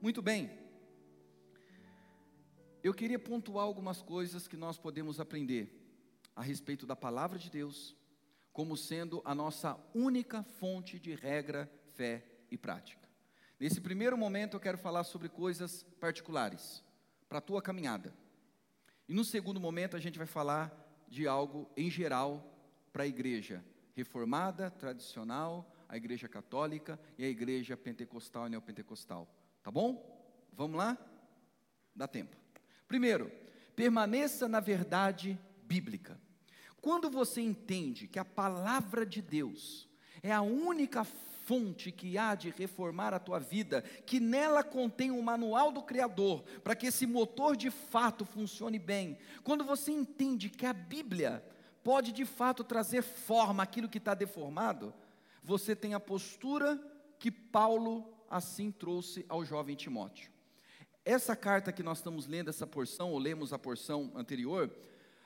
[0.00, 0.50] Muito bem.
[2.82, 5.85] Eu queria pontuar algumas coisas que nós podemos aprender
[6.36, 7.96] a respeito da palavra de Deus
[8.52, 13.06] como sendo a nossa única fonte de regra, fé e prática.
[13.58, 16.84] Nesse primeiro momento eu quero falar sobre coisas particulares
[17.28, 18.14] para a tua caminhada.
[19.08, 20.72] E no segundo momento a gente vai falar
[21.08, 22.52] de algo em geral
[22.92, 29.26] para a igreja reformada, tradicional, a igreja católica e a igreja pentecostal e neopentecostal.
[29.62, 30.16] Tá bom?
[30.52, 30.98] Vamos lá?
[31.94, 32.36] Dá tempo.
[32.86, 33.30] Primeiro,
[33.74, 36.18] permaneça na verdade bíblica.
[36.80, 39.88] Quando você entende que a palavra de Deus
[40.22, 45.22] é a única fonte que há de reformar a tua vida, que nela contém o
[45.22, 49.16] manual do Criador, para que esse motor de fato funcione bem.
[49.44, 51.44] Quando você entende que a Bíblia
[51.84, 54.92] pode de fato trazer forma aquilo que está deformado,
[55.42, 56.80] você tem a postura
[57.18, 60.30] que Paulo assim trouxe ao jovem Timóteo.
[61.04, 64.68] Essa carta que nós estamos lendo, essa porção, ou lemos a porção anterior,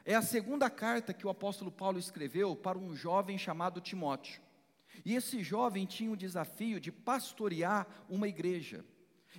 [0.05, 4.41] é a segunda carta que o apóstolo Paulo escreveu para um jovem chamado Timóteo.
[5.05, 8.85] E esse jovem tinha o desafio de pastorear uma igreja.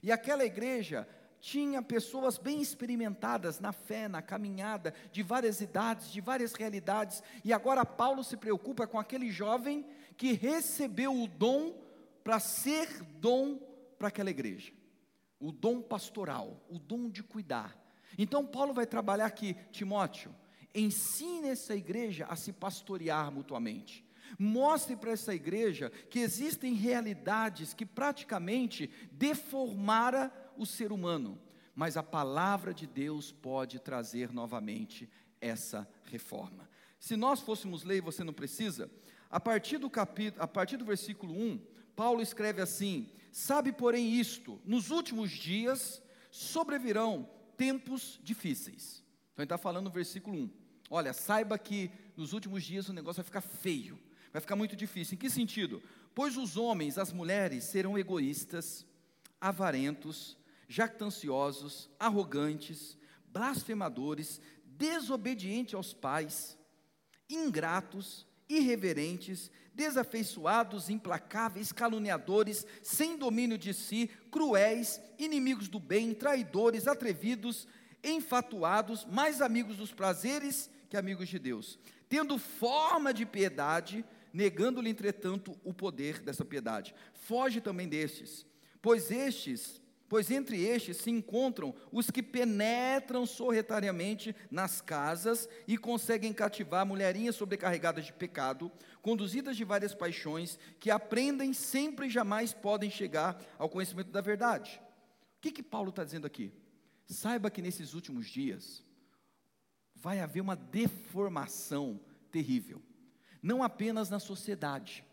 [0.02, 1.08] E aquela igreja
[1.40, 7.24] tinha pessoas bem experimentadas na fé, na caminhada, de várias idades, de várias realidades.
[7.44, 11.74] E agora Paulo se preocupa com aquele jovem que recebeu o dom
[12.24, 13.60] para ser dom
[13.98, 14.72] para aquela igreja.
[15.40, 17.76] O dom pastoral, o dom de cuidar.
[18.18, 20.34] Então Paulo vai trabalhar aqui, Timóteo,
[20.74, 24.06] ensine essa igreja a se pastorear mutuamente.
[24.40, 31.40] Mostre para essa igreja que existem realidades que praticamente deformara o ser humano,
[31.76, 36.70] mas a palavra de Deus pode trazer novamente essa reforma.
[37.00, 38.90] Se nós fôssemos ler, você não precisa,
[39.30, 41.60] a partir do capítulo, a partir do versículo 1,
[41.96, 49.04] Paulo escreve assim: Sabe, porém, isto, nos últimos dias sobrevirão tempos difíceis.
[49.34, 50.61] Então ele está falando no versículo 1.
[50.94, 53.98] Olha, saiba que nos últimos dias o negócio vai ficar feio,
[54.34, 55.16] vai ficar muito difícil.
[55.16, 55.82] Em que sentido?
[56.14, 58.86] Pois os homens, as mulheres serão egoístas,
[59.40, 66.58] avarentos, jactanciosos, arrogantes, blasfemadores, desobedientes aos pais,
[67.30, 77.66] ingratos, irreverentes, desafeiçoados, implacáveis, caluniadores, sem domínio de si, cruéis, inimigos do bem, traidores, atrevidos,
[78.04, 85.58] enfatuados, mais amigos dos prazeres que amigos de Deus, tendo forma de piedade, negando-lhe, entretanto,
[85.64, 86.94] o poder dessa piedade.
[87.14, 88.46] Foge também destes,
[88.82, 96.34] pois estes, pois entre estes se encontram os que penetram sorretariamente nas casas e conseguem
[96.34, 98.70] cativar mulherinhas sobrecarregadas de pecado,
[99.02, 104.82] conduzidas de várias paixões, que aprendem sempre e jamais podem chegar ao conhecimento da verdade.
[105.38, 106.52] O que que Paulo está dizendo aqui?
[107.06, 108.84] Saiba que nesses últimos dias,
[110.02, 112.82] vai haver uma deformação terrível,
[113.42, 115.06] não apenas na sociedade,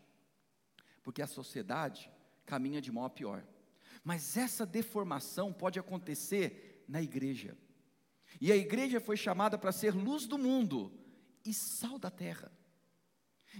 [1.03, 2.11] porque a sociedade
[2.45, 3.45] caminha de mal a pior,
[4.03, 7.55] mas essa deformação pode acontecer na igreja.
[8.41, 10.91] E a igreja foi chamada para ser luz do mundo
[11.45, 12.51] e sal da terra.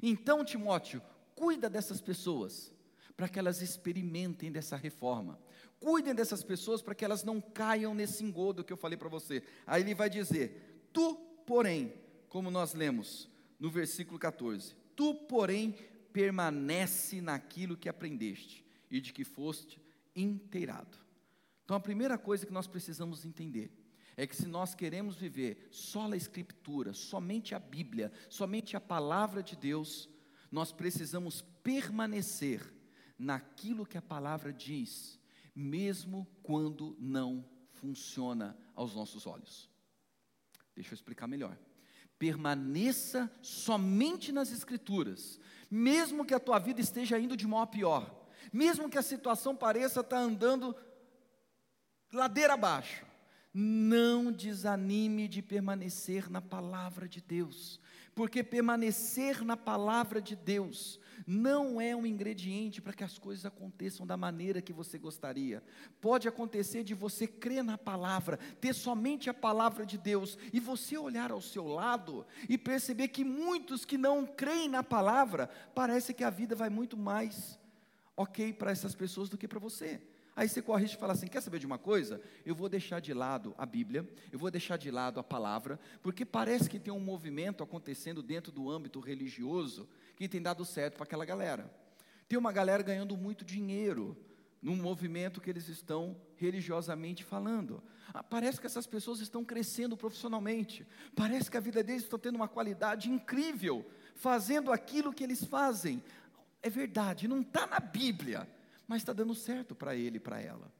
[0.02, 1.02] Então, Timóteo,
[1.36, 2.72] cuida dessas pessoas,
[3.16, 5.40] para que elas experimentem dessa reforma.
[5.80, 9.44] Cuidem dessas pessoas para que elas não caiam nesse engodo que eu falei para você.
[9.68, 11.92] Aí ele vai dizer: Tu, porém,
[12.28, 13.28] como nós lemos
[13.60, 15.72] no versículo 14, tu, porém,
[16.14, 19.82] permanece naquilo que aprendeste e de que foste
[20.16, 20.96] inteirado.
[21.66, 23.72] Então, a primeira coisa que nós precisamos entender
[24.16, 29.42] é que se nós queremos viver só a Escritura, somente a Bíblia, somente a palavra
[29.42, 30.08] de Deus,
[30.52, 32.62] Nós precisamos permanecer
[33.18, 35.20] naquilo que a palavra diz,
[35.56, 39.70] mesmo quando não funciona aos nossos olhos.
[40.80, 41.58] Deixa eu explicar melhor.
[42.18, 45.38] Permaneça somente nas Escrituras,
[45.70, 49.54] mesmo que a tua vida esteja indo de mal a pior, mesmo que a situação
[49.54, 50.74] pareça estar andando
[52.14, 53.06] ladeira abaixo,
[53.54, 57.78] não desanime de permanecer na palavra de Deus,
[58.16, 64.06] porque permanecer na palavra de Deus não é um ingrediente para que as coisas aconteçam
[64.06, 65.64] da maneira que você gostaria.
[66.00, 70.98] Pode acontecer de você crer na palavra, ter somente a palavra de Deus, e você
[70.98, 76.24] olhar ao seu lado e perceber que muitos que não creem na palavra, parece que
[76.24, 77.60] a vida vai muito mais
[78.16, 80.02] ok para essas pessoas do que para você.
[80.40, 82.22] Aí você corre e fala assim: quer saber de uma coisa?
[82.46, 86.24] Eu vou deixar de lado a Bíblia, eu vou deixar de lado a palavra, porque
[86.24, 89.86] parece que tem um movimento acontecendo dentro do âmbito religioso
[90.20, 91.74] que tem dado certo para aquela galera.
[92.28, 94.16] Tem uma galera ganhando muito dinheiro
[94.62, 97.82] num movimento que eles estão religiosamente falando.
[98.14, 102.36] Ah, parece que essas pessoas estão crescendo profissionalmente, parece que a vida deles está tendo
[102.36, 106.04] uma qualidade incrível, fazendo aquilo que eles fazem.
[106.62, 108.48] É verdade, não está na Bíblia
[108.90, 110.74] mas está dando certo para ele e para ela.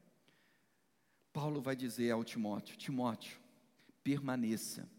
[1.32, 3.38] Paulo vai dizer ao Timóteo: Timóteo,
[4.02, 4.90] permaneça,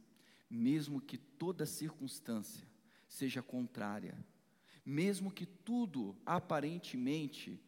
[0.49, 2.65] mesmo que toda circunstância
[3.09, 4.17] seja contrária,
[4.91, 7.59] mesmo que tudo aparentemente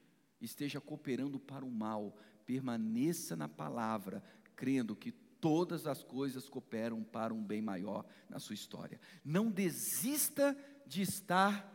[0.42, 4.22] esteja cooperando para o mal, permaneça na palavra,
[4.56, 9.00] crendo que todas as coisas cooperam para um bem maior na sua história.
[9.24, 10.56] Não desista
[10.86, 11.66] de estar,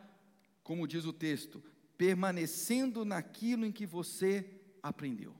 [0.62, 1.62] como diz o texto,
[1.96, 5.34] permanecendo naquilo em que você aprendeu.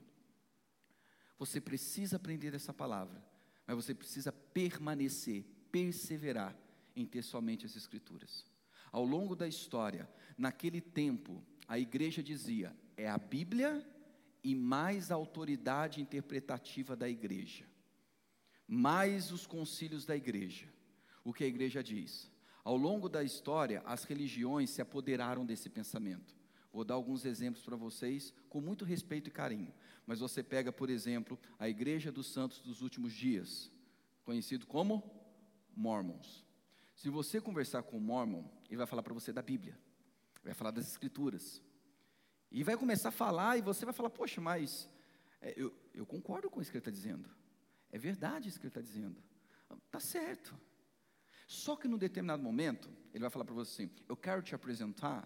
[1.37, 3.23] Você precisa aprender essa palavra,
[3.65, 6.57] mas você precisa permanecer, perseverar
[6.95, 8.45] em ter somente as Escrituras.
[8.91, 13.85] Ao longo da história, naquele tempo, a igreja dizia: é a Bíblia
[14.43, 17.65] e mais a autoridade interpretativa da igreja,
[18.67, 20.67] mais os concílios da igreja.
[21.23, 22.31] O que a igreja diz?
[22.63, 26.37] Ao longo da história, as religiões se apoderaram desse pensamento.
[26.71, 29.73] Vou dar alguns exemplos para vocês com muito respeito e carinho.
[30.05, 33.71] Mas você pega, por exemplo, a Igreja dos Santos dos Últimos Dias,
[34.23, 35.03] conhecido como
[35.75, 36.45] Mormons.
[36.99, 39.79] Se você conversar com o Mormon, ele vai falar para você da Bíblia,
[40.43, 41.61] vai falar das Escrituras.
[42.51, 44.89] E vai começar a falar, e você vai falar: Poxa, mas
[45.39, 47.29] é, eu, eu concordo com isso que ele está dizendo.
[47.89, 49.15] É verdade isso que ele está dizendo.
[49.85, 50.53] Está certo.
[51.47, 55.25] Só que num determinado momento, ele vai falar para você assim: Eu quero te apresentar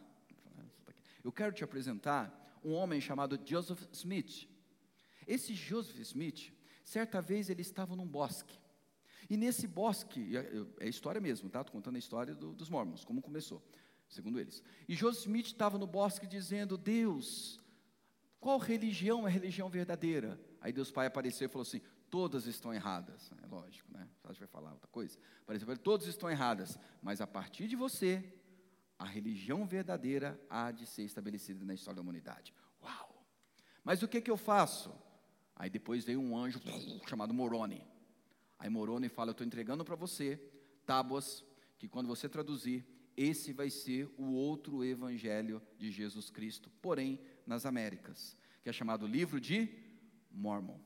[1.23, 4.47] eu quero te apresentar um homem chamado Joseph Smith.
[5.25, 6.53] Esse Joseph Smith,
[6.83, 8.59] certa vez ele estava num bosque.
[9.29, 10.35] E nesse bosque,
[10.79, 11.61] é, história mesmo, tá?
[11.61, 13.61] Estou contando a história do, dos mormons, como começou,
[14.09, 14.63] segundo eles.
[14.87, 17.59] E Joseph Smith estava no bosque dizendo: Deus,
[18.39, 20.39] qual religião é a religião verdadeira?
[20.59, 23.31] Aí Deus Pai apareceu e falou assim: todas estão erradas.
[23.41, 24.07] É lógico, né?
[24.23, 25.17] A gente vai falar outra coisa.
[25.41, 28.23] Apareceu, todas estão erradas, mas a partir de você,
[28.99, 32.53] a religião verdadeira há de ser estabelecida na história da humanidade.
[32.81, 33.25] Uau!
[33.83, 34.93] Mas o que, que eu faço?
[35.55, 36.61] Aí depois veio um anjo
[37.07, 37.85] chamado Moroni.
[38.57, 40.39] Aí Moroni fala: Eu estou entregando para você
[40.85, 41.43] tábuas
[41.77, 42.85] que, quando você traduzir,
[43.15, 49.05] esse vai ser o outro evangelho de Jesus Cristo, porém nas Américas, que é chamado
[49.05, 49.69] Livro de
[50.31, 50.79] Mormon.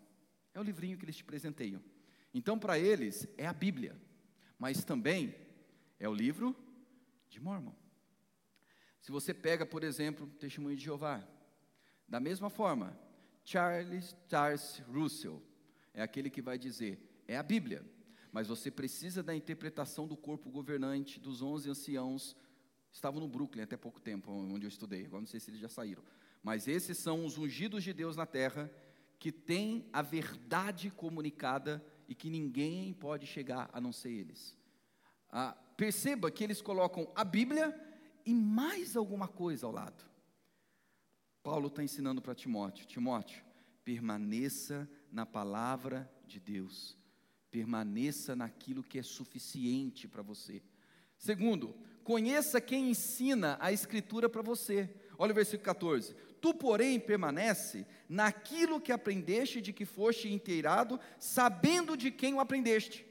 [0.53, 1.82] É o livrinho que eles te presenteiam.
[2.34, 3.95] Então, para eles, é a Bíblia,
[4.59, 5.36] mas também
[5.99, 6.55] é o livro
[7.30, 7.74] de Mormon.
[9.01, 11.26] Se você pega, por exemplo, Testemunho de Jeová,
[12.07, 12.97] da mesma forma,
[13.43, 15.41] Charles Charles Russell
[15.93, 17.86] é aquele que vai dizer, é a Bíblia,
[18.32, 22.36] mas você precisa da interpretação do corpo governante dos 11 anciãos,
[22.91, 25.69] estavam no Brooklyn até pouco tempo, onde eu estudei, agora não sei se eles já
[25.69, 26.03] saíram,
[26.41, 28.71] mas esses são os ungidos de Deus na terra,
[29.19, 34.55] que têm a verdade comunicada e que ninguém pode chegar a não ser eles.
[35.30, 37.75] Ah, perceba que eles colocam a Bíblia
[38.25, 40.05] e mais alguma coisa ao lado.
[41.43, 43.43] Paulo está ensinando para Timóteo: Timóteo,
[43.84, 46.97] permaneça na palavra de Deus,
[47.57, 50.61] permaneça naquilo que é suficiente para você.
[51.17, 54.87] Segundo, conheça quem ensina a Escritura para você.
[55.17, 61.97] Olha o versículo 14: Tu, porém, permanece naquilo que aprendeste, de que foste inteirado, sabendo
[61.97, 63.03] de quem o aprendeste.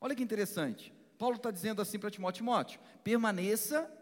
[0.00, 0.94] Olha que interessante.
[1.18, 3.92] Paulo está dizendo assim para Timóteo: Timóteo, permaneça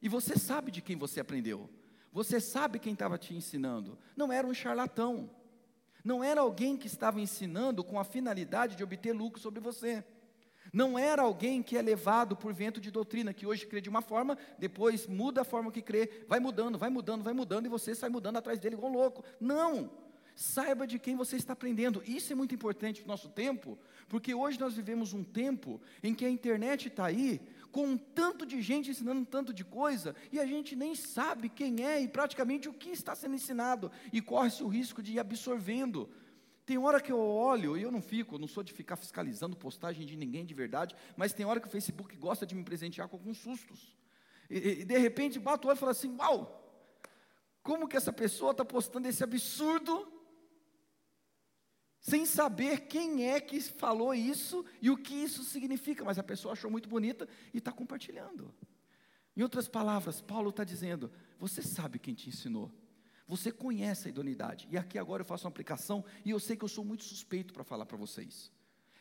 [0.00, 1.68] e você sabe de quem você aprendeu.
[2.12, 3.98] Você sabe quem estava te ensinando.
[4.16, 5.28] Não era um charlatão.
[6.08, 10.02] Não era alguém que estava ensinando com a finalidade de obter lucro sobre você.
[10.72, 14.00] Não era alguém que é levado por vento de doutrina, que hoje crê de uma
[14.00, 17.94] forma, depois muda a forma que crê, vai mudando, vai mudando, vai mudando, e você
[17.94, 19.22] sai mudando atrás dele igual louco.
[19.38, 19.90] Não!
[20.34, 22.02] Saiba de quem você está aprendendo.
[22.06, 23.78] Isso é muito importante no nosso tempo,
[24.08, 27.38] porque hoje nós vivemos um tempo em que a internet está aí,
[27.70, 31.48] com um tanto de gente ensinando um tanto de coisa, e a gente nem sabe
[31.48, 35.20] quem é e praticamente o que está sendo ensinado, e corre-se o risco de ir
[35.20, 36.08] absorvendo.
[36.64, 39.56] Tem hora que eu olho, e eu não fico, eu não sou de ficar fiscalizando
[39.56, 43.08] postagem de ninguém de verdade, mas tem hora que o Facebook gosta de me presentear
[43.08, 43.96] com alguns sustos.
[44.50, 46.64] E, e de repente bato o olho e falo assim: Uau!
[47.62, 50.10] Como que essa pessoa está postando esse absurdo
[52.00, 56.52] sem saber quem é que falou isso e o que isso significa, mas a pessoa
[56.52, 58.54] achou muito bonita e está compartilhando.
[59.36, 62.72] Em outras palavras, Paulo está dizendo: você sabe quem te ensinou,
[63.26, 64.66] você conhece a idoneidade.
[64.70, 67.52] E aqui agora eu faço uma aplicação e eu sei que eu sou muito suspeito
[67.52, 68.50] para falar para vocês.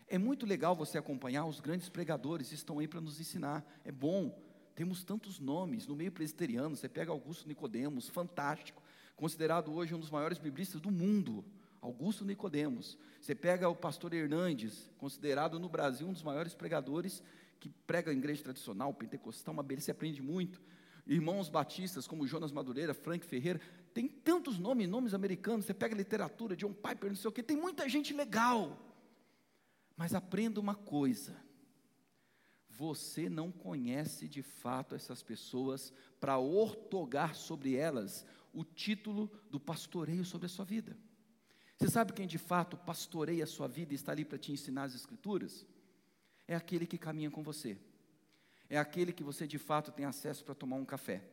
[0.08, 3.66] É muito legal você acompanhar os grandes pregadores, estão aí para nos ensinar.
[3.84, 4.38] É bom.
[4.74, 6.76] Temos tantos nomes no meio presbiteriano.
[6.76, 8.84] Você pega Augusto Nicodemos, fantástico,
[9.16, 11.44] considerado hoje um dos maiores biblistas do mundo.
[11.82, 12.98] Augusto Nicodemos.
[13.22, 17.22] Você pega o pastor Hernandes, considerado no Brasil um dos maiores pregadores
[17.60, 20.62] que prega em igreja tradicional, pentecostal, uma beleza, você aprende muito.
[21.06, 23.62] Irmãos batistas como Jonas Madureira, Frank Ferreira,
[23.94, 27.58] tem tantos nomes, nomes americanos, você pega literatura, John Piper, não sei o que, tem
[27.58, 28.78] muita gente legal.
[29.96, 31.36] Mas aprenda uma coisa:
[32.70, 40.26] você não conhece de fato essas pessoas para ortogar sobre elas o título do pastoreio
[40.26, 40.98] sobre a sua vida.
[41.78, 44.84] Você sabe quem de fato pastoreia a sua vida e está ali para te ensinar
[44.84, 45.66] as Escrituras?
[46.48, 47.78] É aquele que caminha com você.
[48.68, 51.24] É aquele que você de fato tem acesso para tomar um café.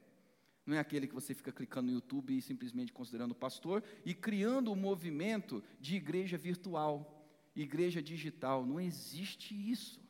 [0.67, 4.71] Não é aquele que você fica clicando no YouTube e simplesmente considerando pastor e criando
[4.71, 7.27] um movimento de igreja virtual,
[7.57, 8.67] igreja digital.
[8.67, 10.01] Não existe isso.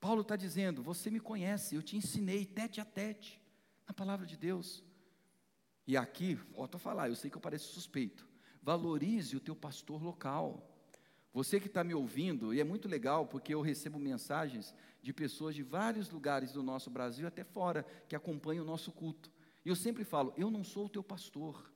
[0.00, 3.40] Paulo está dizendo: Você me conhece, eu te ensinei tete a tete,
[3.86, 4.84] na palavra de Deus.
[5.86, 8.28] E aqui, volto a falar, eu sei que eu pareço suspeito,
[8.62, 10.68] valorize o teu pastor local.
[11.32, 15.54] Você que está me ouvindo, e é muito legal porque eu recebo mensagens de pessoas
[15.54, 19.30] de vários lugares do nosso Brasil, até fora, que acompanham o nosso culto.
[19.64, 21.72] E eu sempre falo: eu não sou o teu pastor.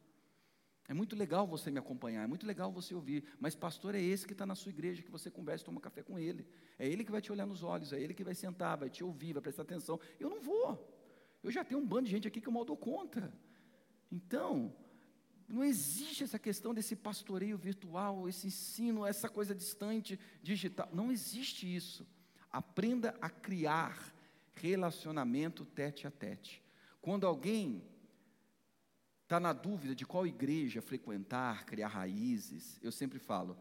[0.88, 4.26] É muito legal você me acompanhar, é muito legal você ouvir, mas pastor é esse
[4.26, 6.44] que está na sua igreja, que você conversa, toma café com ele.
[6.78, 9.04] É ele que vai te olhar nos olhos, é ele que vai sentar, vai te
[9.04, 10.00] ouvir, vai prestar atenção.
[10.18, 10.92] Eu não vou.
[11.42, 13.32] Eu já tenho um bando de gente aqui que eu mal dou conta.
[14.10, 14.74] Então,
[15.52, 20.88] não existe essa questão desse pastoreio virtual, esse ensino, essa coisa distante, digital.
[20.94, 22.06] Não existe isso.
[22.50, 24.14] Aprenda a criar
[24.54, 26.62] relacionamento tete a tete.
[27.02, 27.84] Quando alguém
[29.24, 33.58] está na dúvida de qual igreja frequentar, criar raízes, eu sempre falo: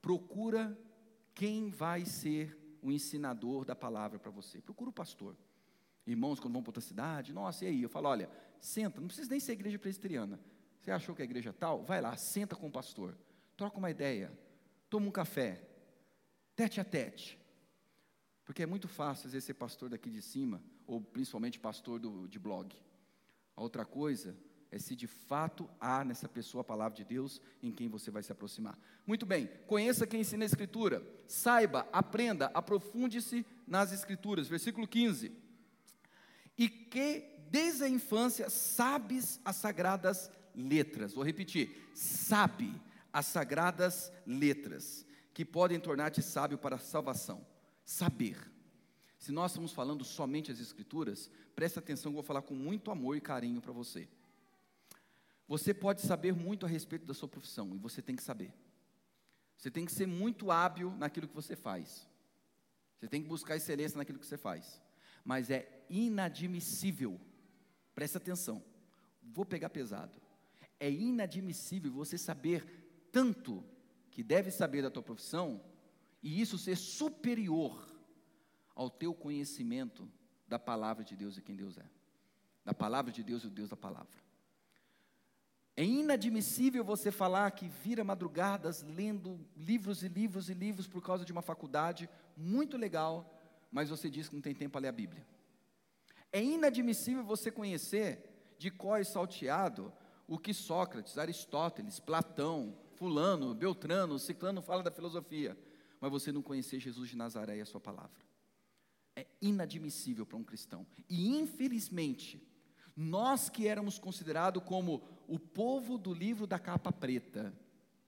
[0.00, 0.78] procura
[1.34, 4.60] quem vai ser o ensinador da palavra para você.
[4.60, 5.36] Procura o pastor.
[6.06, 7.82] Irmãos, quando vão para outra cidade, nossa, e aí?
[7.82, 8.30] Eu falo: olha,
[8.60, 10.38] senta, não precisa nem ser igreja presbiteriana.
[10.82, 11.84] Você achou que a igreja tal?
[11.84, 13.16] Vai lá, senta com o pastor,
[13.56, 14.32] troca uma ideia,
[14.90, 15.62] toma um café,
[16.56, 17.38] tete a tete.
[18.44, 22.26] Porque é muito fácil, às vezes, ser pastor daqui de cima, ou principalmente pastor do,
[22.26, 22.76] de blog.
[23.54, 24.36] A outra coisa
[24.72, 28.24] é se de fato há nessa pessoa a palavra de Deus em quem você vai
[28.24, 28.76] se aproximar.
[29.06, 34.48] Muito bem, conheça quem ensina a Escritura, saiba, aprenda, aprofunde-se nas Escrituras.
[34.48, 35.30] Versículo 15.
[36.58, 41.12] E que desde a infância sabes as sagradas letras.
[41.12, 42.74] Vou repetir: sabe
[43.12, 47.46] as sagradas letras que podem tornar-te sábio para a salvação.
[47.84, 48.50] Saber.
[49.18, 53.16] Se nós estamos falando somente as escrituras, presta atenção, eu vou falar com muito amor
[53.16, 54.08] e carinho para você.
[55.46, 58.52] Você pode saber muito a respeito da sua profissão e você tem que saber.
[59.56, 62.08] Você tem que ser muito hábil naquilo que você faz.
[62.98, 64.80] Você tem que buscar excelência naquilo que você faz.
[65.24, 67.20] Mas é inadmissível.
[67.94, 68.62] Presta atenção.
[69.22, 70.21] Vou pegar pesado
[70.82, 72.66] é inadmissível você saber
[73.12, 73.64] tanto
[74.10, 75.62] que deve saber da tua profissão
[76.20, 77.86] e isso ser superior
[78.74, 80.10] ao teu conhecimento
[80.48, 81.88] da palavra de Deus e quem Deus é.
[82.64, 84.18] Da palavra de Deus e o Deus da palavra.
[85.76, 91.24] É inadmissível você falar que vira madrugadas lendo livros e livros e livros por causa
[91.24, 94.92] de uma faculdade muito legal, mas você diz que não tem tempo para ler a
[94.92, 95.24] Bíblia.
[96.32, 99.92] É inadmissível você conhecer de cor e salteado
[100.32, 105.54] o que Sócrates, Aristóteles, Platão, Fulano, Beltrano, Ciclano fala da filosofia,
[106.00, 108.24] mas você não conhecer Jesus de Nazaré e a sua palavra.
[109.14, 110.86] É inadmissível para um cristão.
[111.06, 112.42] E infelizmente,
[112.96, 117.52] nós que éramos considerados como o povo do livro da capa preta,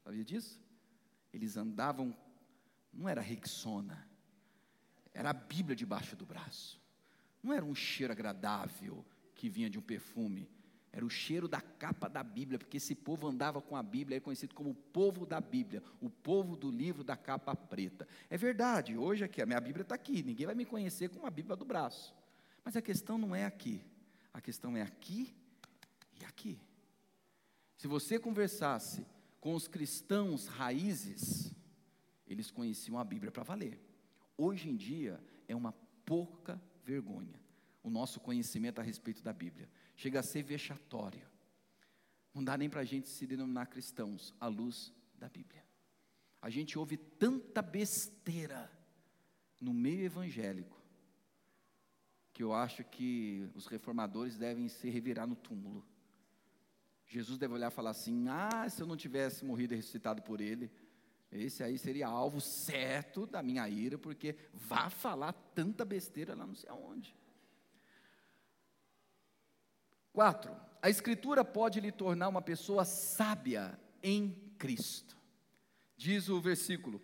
[0.02, 0.58] sabia disso?
[1.30, 2.16] Eles andavam,
[2.90, 4.08] não era Rexona,
[5.12, 6.80] era a Bíblia debaixo do braço.
[7.42, 9.04] Não era um cheiro agradável
[9.34, 10.48] que vinha de um perfume,
[10.94, 14.20] era o cheiro da capa da Bíblia, porque esse povo andava com a Bíblia, é
[14.20, 18.06] conhecido como o povo da Bíblia, o povo do livro da capa preta.
[18.30, 21.30] É verdade, hoje aqui, a minha Bíblia está aqui, ninguém vai me conhecer com a
[21.30, 22.14] Bíblia do braço.
[22.64, 23.82] Mas a questão não é aqui,
[24.32, 25.34] a questão é aqui
[26.20, 26.60] e aqui.
[27.76, 29.04] Se você conversasse
[29.40, 31.52] com os cristãos raízes,
[32.24, 33.80] eles conheciam a Bíblia para valer.
[34.38, 35.72] Hoje em dia é uma
[36.06, 37.42] pouca vergonha
[37.84, 39.68] o nosso conhecimento a respeito da Bíblia.
[39.96, 41.26] Chega a ser vexatório.
[42.32, 45.64] Não dá nem para a gente se denominar cristãos à luz da Bíblia.
[46.42, 48.70] A gente ouve tanta besteira
[49.60, 50.84] no meio evangélico
[52.34, 55.86] que eu acho que os reformadores devem se revirar no túmulo.
[57.06, 60.40] Jesus deve olhar e falar assim: ah, se eu não tivesse morrido e ressuscitado por
[60.40, 60.70] ele,
[61.30, 66.56] esse aí seria alvo certo da minha ira, porque vá falar tanta besteira lá não
[66.56, 67.14] sei aonde.
[70.14, 75.16] Quatro, a Escritura pode lhe tornar uma pessoa sábia em Cristo.
[75.96, 77.02] Diz o versículo,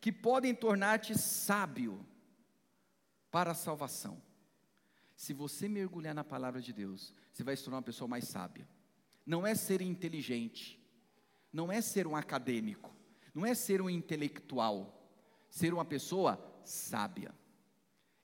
[0.00, 2.06] que podem tornar-te sábio
[3.32, 4.22] para a salvação.
[5.16, 8.68] Se você mergulhar na palavra de Deus, você vai se tornar uma pessoa mais sábia.
[9.26, 10.80] Não é ser inteligente,
[11.52, 12.94] não é ser um acadêmico,
[13.34, 15.04] não é ser um intelectual,
[15.50, 17.34] ser uma pessoa sábia.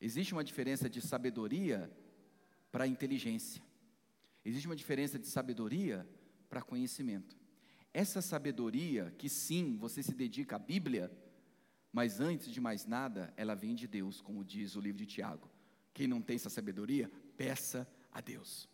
[0.01, 1.91] Existe uma diferença de sabedoria
[2.70, 3.72] para inteligência.
[4.45, 6.09] Existe uma diferença de sabedoria
[6.49, 7.36] para conhecimento.
[7.95, 11.11] Essa sabedoria, que sim, você se dedica à Bíblia,
[11.93, 15.51] mas antes de mais nada, ela vem de Deus, como diz o livro de Tiago.
[15.93, 18.68] Quem não tem essa sabedoria, peça a Deus.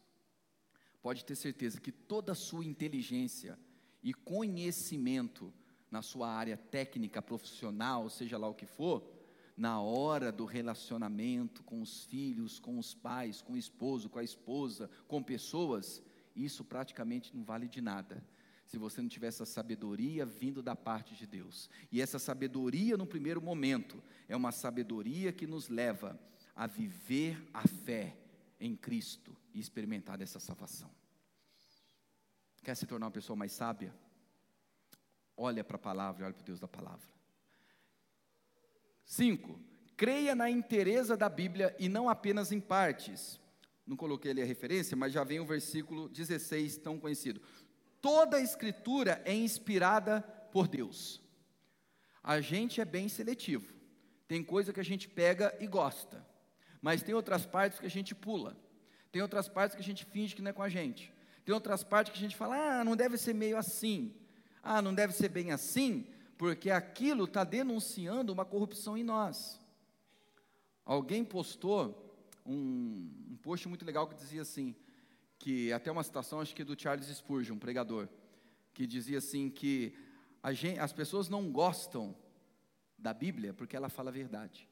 [1.03, 3.59] Pode ter certeza que toda a sua inteligência
[4.03, 5.53] e conhecimento
[5.91, 9.18] na sua área técnica, profissional, seja lá o que for,
[9.59, 14.23] na hora do relacionamento com os filhos, com os pais, com o esposo, com a
[14.23, 16.01] esposa, com pessoas,
[16.37, 18.25] isso praticamente não vale de nada.
[18.65, 21.69] Se você não tiver essa sabedoria vindo da parte de Deus.
[21.91, 26.17] E essa sabedoria, no primeiro momento, é uma sabedoria que nos leva
[26.55, 28.17] a viver a fé
[28.61, 30.91] em Cristo e experimentar essa salvação.
[32.63, 33.93] Quer se tornar uma pessoa mais sábia?
[35.37, 37.18] Olha para a palavra, olha para o Deus da palavra.
[39.09, 39.59] 5.
[39.97, 43.41] Creia na inteireza da Bíblia e não apenas em partes.
[43.87, 47.41] Não coloquei ali a referência, mas já vem o versículo 16, tão conhecido.
[48.03, 50.21] Toda a Escritura é inspirada
[50.53, 51.23] por Deus.
[52.23, 53.73] A gente é bem seletivo.
[54.29, 56.25] Tem coisa que a gente pega e gosta,
[56.83, 58.55] mas tem outras partes que a gente pula.
[59.11, 61.11] Tem outras partes que a gente finge que não é com a gente.
[61.47, 64.15] Tem outras partes que a gente fala, ah, não deve ser meio assim.
[64.63, 66.07] Ah, não deve ser bem assim,
[66.39, 69.61] porque aquilo está denunciando uma corrupção em nós.
[70.87, 72.17] Alguém postou
[72.47, 74.75] um, um post muito legal que dizia assim,
[75.37, 78.09] que até uma citação, acho que do Charles Spurgeon, um pregador,
[78.73, 79.93] que dizia assim que
[80.53, 82.17] gente, as pessoas não gostam
[82.97, 84.69] da Bíblia porque ela fala a verdade.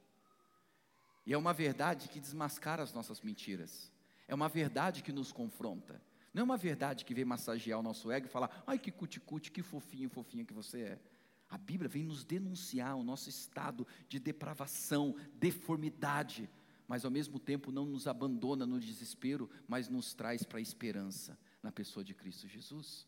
[1.26, 3.90] E é uma verdade que desmascara as nossas mentiras.
[4.28, 6.00] É uma verdade que nos confronta.
[6.32, 9.50] Não é uma verdade que vem massagear o nosso ego e falar, ai que cuticute,
[9.50, 11.15] que fofinho, fofinho que você é.
[11.48, 16.50] A Bíblia vem nos denunciar o nosso estado de depravação, deformidade,
[16.88, 21.38] mas ao mesmo tempo não nos abandona no desespero, mas nos traz para a esperança
[21.62, 23.06] na pessoa de Cristo Jesus.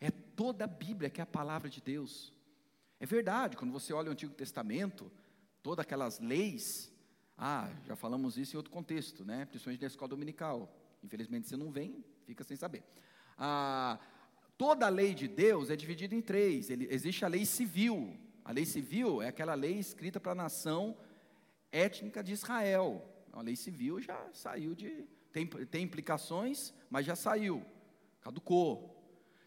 [0.00, 2.32] É toda a Bíblia que é a palavra de Deus.
[2.98, 5.10] É verdade, quando você olha o Antigo Testamento,
[5.62, 6.92] todas aquelas leis,
[7.36, 9.46] ah, já falamos isso em outro contexto, né?
[9.46, 10.70] Principalmente na escola dominical.
[11.02, 12.84] Infelizmente você não vem, fica sem saber.
[13.38, 13.98] Ah,
[14.60, 16.68] Toda a lei de Deus é dividida em três.
[16.68, 18.14] Ele, existe a lei civil.
[18.44, 20.98] A lei civil é aquela lei escrita para a nação
[21.72, 23.02] étnica de Israel.
[23.32, 25.06] A lei civil já saiu de.
[25.32, 27.64] Tem, tem implicações, mas já saiu.
[28.20, 29.02] Caducou.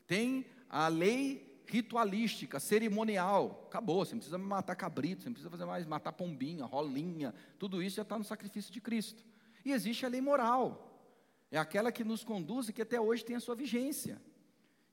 [0.08, 3.66] Tem a lei ritualística, cerimonial.
[3.68, 4.04] Acabou.
[4.04, 7.36] Você não precisa matar cabrito, você não precisa fazer mais matar pombinha, rolinha.
[7.60, 9.24] Tudo isso já está no sacrifício de Cristo.
[9.64, 11.08] E existe a lei moral.
[11.52, 14.20] É aquela que nos conduz e que até hoje tem a sua vigência.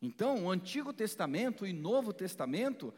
[0.03, 2.93] Então, o Antigo Testamento e Novo Testamento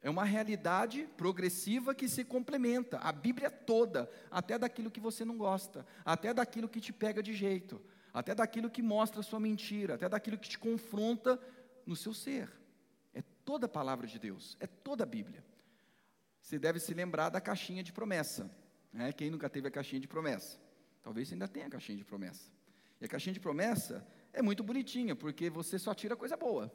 [0.00, 2.98] é uma realidade progressiva que se complementa.
[2.98, 7.32] A Bíblia toda, até daquilo que você não gosta, até daquilo que te pega de
[7.32, 7.80] jeito,
[8.12, 11.38] até daquilo que mostra sua mentira, até daquilo que te confronta
[11.86, 12.50] no seu ser.
[13.14, 15.44] É toda a palavra de Deus, é toda a Bíblia.
[16.40, 18.50] Você deve se lembrar da caixinha de promessa.
[18.92, 19.12] Né?
[19.12, 20.58] Quem nunca teve a caixinha de promessa?
[21.02, 22.50] Talvez você ainda tenha a caixinha de promessa.
[23.00, 26.72] E a caixinha de promessa é muito bonitinha, porque você só tira coisa boa,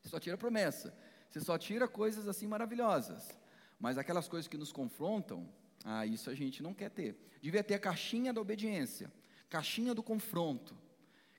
[0.00, 0.96] você só tira promessa,
[1.28, 3.38] você só tira coisas assim maravilhosas,
[3.78, 5.48] mas aquelas coisas que nos confrontam,
[5.84, 7.14] Ah, isso a gente não quer ter.
[7.42, 9.12] Devia ter a caixinha da obediência,
[9.50, 10.74] caixinha do confronto,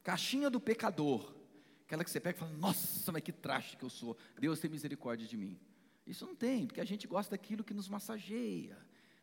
[0.04, 1.34] caixinha do pecador.
[1.86, 4.16] Aquela que você pega e fala, nossa, mas que traste que eu sou.
[4.40, 5.60] Deus tem misericórdia de mim.
[6.06, 8.78] Isso não tem, porque a gente gosta daquilo que nos massageia.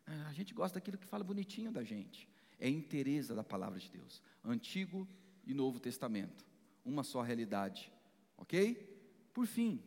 [0.04, 2.28] Ah, a gente gosta daquilo que fala bonitinho da gente.
[2.58, 4.20] É interesa da palavra de Deus.
[4.44, 5.08] Antigo
[5.44, 6.44] e Novo Testamento.
[6.84, 7.92] Uma só realidade.
[8.36, 8.74] Ok?
[9.32, 9.82] Por fim,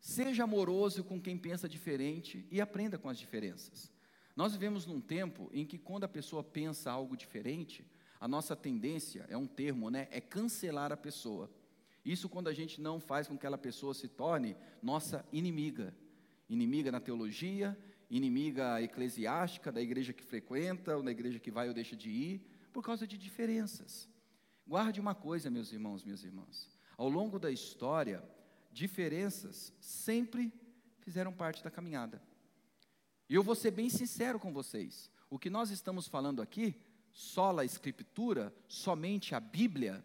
[0.00, 3.92] seja amoroso com quem pensa diferente e aprenda com as diferenças.
[4.36, 7.86] Nós vivemos num tempo em que quando a pessoa pensa algo diferente,
[8.20, 11.50] a nossa tendência, é um termo, né, é cancelar a pessoa.
[12.04, 15.94] Isso quando a gente não faz com que aquela pessoa se torne nossa inimiga.
[16.48, 17.78] Inimiga na teologia,
[18.10, 22.46] inimiga eclesiástica, da igreja que frequenta, ou da igreja que vai ou deixa de ir,
[22.72, 24.08] por causa de diferenças.
[24.66, 26.70] Guarde uma coisa, meus irmãos, minhas irmãs.
[26.96, 28.22] Ao longo da história,
[28.72, 30.52] diferenças sempre
[31.00, 32.22] fizeram parte da caminhada.
[33.28, 35.10] E eu vou ser bem sincero com vocês.
[35.28, 36.74] O que nós estamos falando aqui,
[37.12, 40.04] sola a escritura, somente a Bíblia,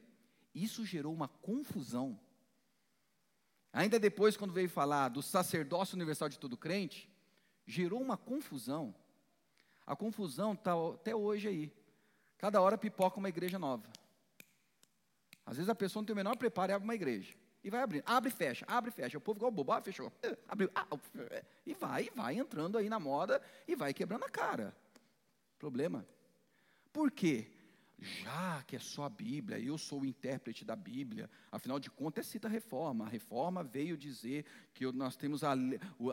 [0.53, 2.19] isso gerou uma confusão.
[3.71, 7.09] Ainda depois, quando veio falar do sacerdócio universal de todo crente,
[7.65, 8.93] gerou uma confusão.
[9.85, 11.73] A confusão está até hoje aí.
[12.37, 13.87] Cada hora pipoca uma igreja nova.
[15.49, 17.33] Às vezes a pessoa não tem o menor preparo e abre uma igreja.
[17.63, 18.03] E vai abrindo.
[18.05, 19.17] Abre e fecha, abre e fecha.
[19.17, 20.13] O povo igual bobo, ah, fechou.
[20.47, 20.69] Abriu.
[20.75, 20.85] Ah,
[21.65, 24.75] e vai, vai entrando aí na moda e vai quebrando a cara.
[25.57, 26.05] Problema.
[26.93, 27.47] Por quê?
[27.97, 32.27] Já que é só a Bíblia, eu sou o intérprete da Bíblia, afinal de contas,
[32.27, 33.05] é cita a reforma.
[33.05, 35.53] A reforma veio dizer que nós temos a,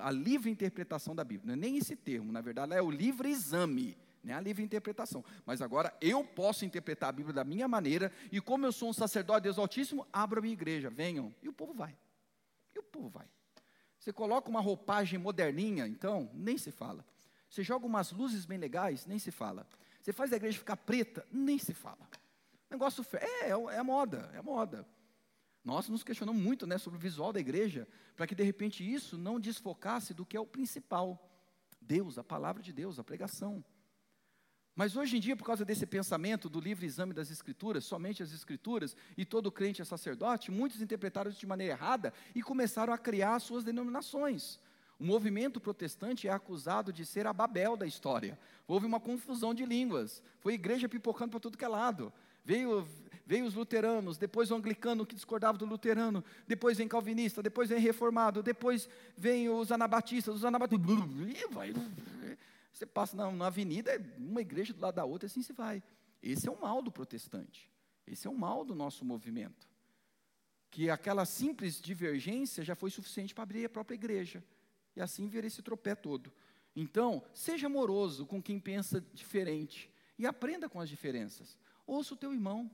[0.01, 1.49] a livre interpretação da Bíblia.
[1.49, 5.25] Não é nem esse termo, na verdade, é o livre exame nem a livre interpretação.
[5.47, 8.93] Mas agora eu posso interpretar a Bíblia da minha maneira, e como eu sou um
[8.93, 11.33] sacerdote de Deus Altíssimo, abro a minha igreja, venham.
[11.41, 11.97] E o povo vai.
[12.75, 13.27] E o povo vai.
[13.99, 17.07] Você coloca uma roupagem moderninha, então, nem se fala.
[17.49, 19.65] Você joga umas luzes bem legais, nem se fala.
[20.03, 22.09] Você faz a igreja ficar preta, nem se fala.
[22.69, 24.85] Negócio é, é, é moda, é moda.
[25.65, 29.17] Nós nos questionamos muito né, sobre o visual da igreja, para que de repente isso
[29.17, 31.31] não desfocasse do que é o principal:
[31.81, 33.65] Deus, a palavra de Deus, a pregação.
[34.77, 38.31] Mas hoje em dia, por causa desse pensamento do livre exame das Escrituras, somente as
[38.31, 42.99] Escrituras, e todo crente é sacerdote, muitos interpretaram isso de maneira errada e começaram a
[42.99, 44.61] criar suas denominações.
[45.01, 48.39] O movimento protestante é acusado de ser a Babel da história.
[48.69, 52.13] Houve uma confusão de línguas, foi igreja pipocando para tudo que é lado.
[52.45, 52.87] Veio,
[53.27, 57.81] veio os luteranos, depois o anglicano que discordava do luterano, depois vem calvinista, depois vem
[57.81, 60.87] reformado, depois vem os anabatistas, os anabatistas,
[62.77, 65.83] você passa na, na avenida, é uma igreja do lado da outra, assim se vai.
[66.23, 67.73] Esse é o mal do protestante.
[68.07, 69.67] Esse é o mal do nosso movimento.
[70.71, 74.45] Que aquela simples divergência já foi suficiente para abrir a própria igreja.
[74.95, 76.31] E assim vir esse tropé todo.
[76.75, 79.91] Então, seja amoroso com quem pensa diferente.
[80.19, 81.57] E aprenda com as diferenças.
[81.87, 82.71] Ouça o teu irmão.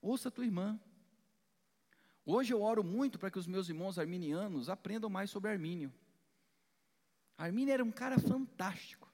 [0.00, 0.80] Ouça a tua irmã.
[2.24, 5.92] Hoje eu oro muito para que os meus irmãos arminianos aprendam mais sobre Armínio.
[7.36, 9.10] Arminio era um cara fantástico.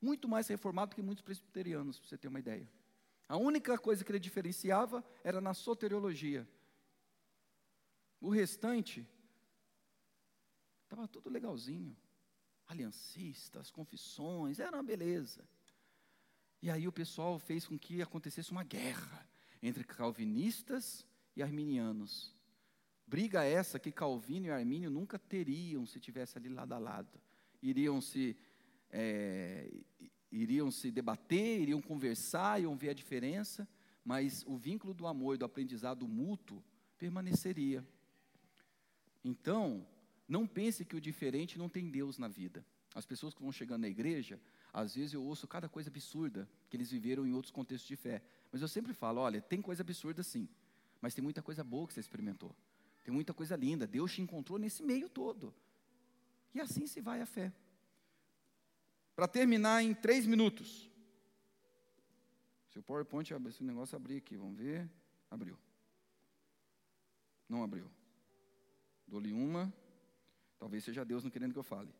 [0.00, 2.68] Muito mais reformado que muitos presbiterianos, para você ter uma ideia.
[3.28, 6.48] A única coisa que ele diferenciava era na soteriologia.
[8.20, 9.06] O restante
[10.84, 11.96] estava tudo legalzinho.
[12.66, 15.48] Aliancistas, confissões, era uma beleza.
[16.62, 19.28] E aí o pessoal fez com que acontecesse uma guerra
[19.62, 22.34] entre calvinistas e arminianos.
[23.06, 27.20] Briga essa que Calvino e Armínio nunca teriam se tivesse ali lado a lado
[27.62, 28.36] iriam se,
[28.90, 29.70] é,
[30.30, 33.68] iriam se debater, iriam conversar, iam ver a diferença,
[34.04, 36.62] mas o vínculo do amor e do aprendizado mútuo
[36.96, 37.86] permaneceria.
[39.24, 39.86] Então,
[40.28, 42.64] não pense que o diferente não tem Deus na vida.
[42.94, 44.40] As pessoas que vão chegando na igreja,
[44.72, 48.22] às vezes eu ouço cada coisa absurda que eles viveram em outros contextos de fé.
[48.50, 50.48] Mas eu sempre falo: olha, tem coisa absurda sim,
[51.00, 52.54] mas tem muita coisa boa que você experimentou.
[53.04, 53.86] Tem muita coisa linda.
[53.86, 55.54] Deus te encontrou nesse meio todo.
[56.54, 57.52] E assim se vai a fé.
[59.14, 60.90] Para terminar em três minutos.
[62.70, 64.88] Se o PowerPoint, se o negócio abrir aqui, vamos ver.
[65.30, 65.58] Abriu.
[67.48, 67.90] Não abriu.
[69.06, 69.72] Dou-lhe uma.
[70.58, 71.92] Talvez seja Deus não querendo que eu fale.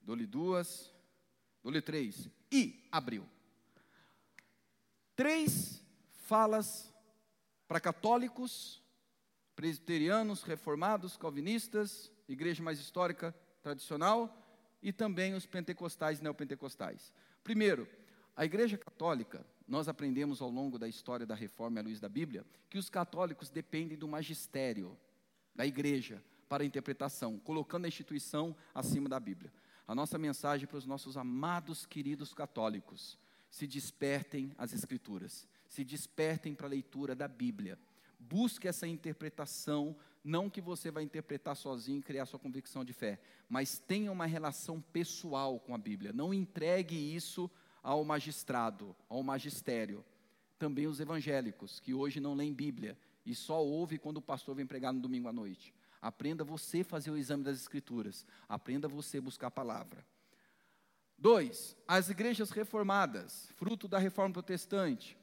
[0.00, 0.92] Dou-lhe duas.
[1.62, 2.28] Dou-lhe três.
[2.50, 3.28] E abriu.
[5.14, 6.92] Três falas
[7.68, 8.82] para católicos,
[9.54, 14.36] presbiterianos, reformados, calvinistas, igreja mais histórica, tradicional
[14.82, 17.12] e também os pentecostais e neopentecostais.
[17.44, 17.88] Primeiro,
[18.36, 22.44] a Igreja Católica, nós aprendemos ao longo da história da reforma à luz da Bíblia,
[22.68, 24.96] que os católicos dependem do magistério
[25.54, 29.52] da Igreja para a interpretação, colocando a instituição acima da Bíblia.
[29.86, 33.18] a nossa mensagem para os nossos amados queridos católicos:
[33.50, 37.78] se despertem as Escrituras, se despertem para a leitura da Bíblia.
[38.28, 43.20] Busque essa interpretação, não que você vai interpretar sozinho e criar sua convicção de fé,
[43.48, 46.12] mas tenha uma relação pessoal com a Bíblia.
[46.12, 47.50] Não entregue isso
[47.82, 50.04] ao magistrado, ao magistério.
[50.58, 52.96] Também os evangélicos, que hoje não leem Bíblia
[53.26, 55.74] e só ouve quando o pastor vem pregar no domingo à noite.
[56.00, 58.26] Aprenda você fazer o exame das Escrituras.
[58.48, 60.04] Aprenda você buscar a palavra.
[61.16, 65.16] Dois, as igrejas reformadas, fruto da reforma protestante,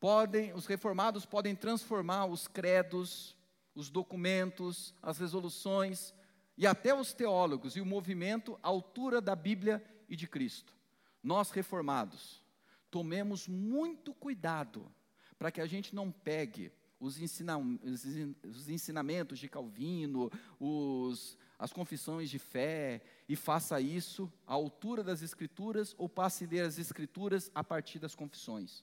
[0.00, 3.36] podem, os reformados podem transformar os credos,
[3.74, 6.14] os documentos, as resoluções
[6.56, 10.74] e até os teólogos e o movimento à altura da Bíblia e de Cristo.
[11.22, 12.42] Nós reformados,
[12.90, 14.90] tomemos muito cuidado
[15.38, 22.30] para que a gente não pegue os, ensina, os ensinamentos de Calvino, os, as confissões
[22.30, 27.62] de fé, e faça isso à altura das Escrituras ou passe ler as Escrituras a
[27.62, 28.82] partir das confissões.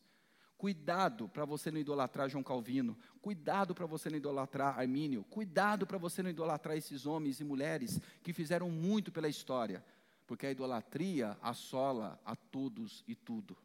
[0.63, 5.97] Cuidado para você não idolatrar João Calvino, cuidado para você não idolatrar Armínio, cuidado para
[5.97, 9.83] você não idolatrar esses homens e mulheres que fizeram muito pela história,
[10.25, 13.57] porque a idolatria assola a todos e tudo.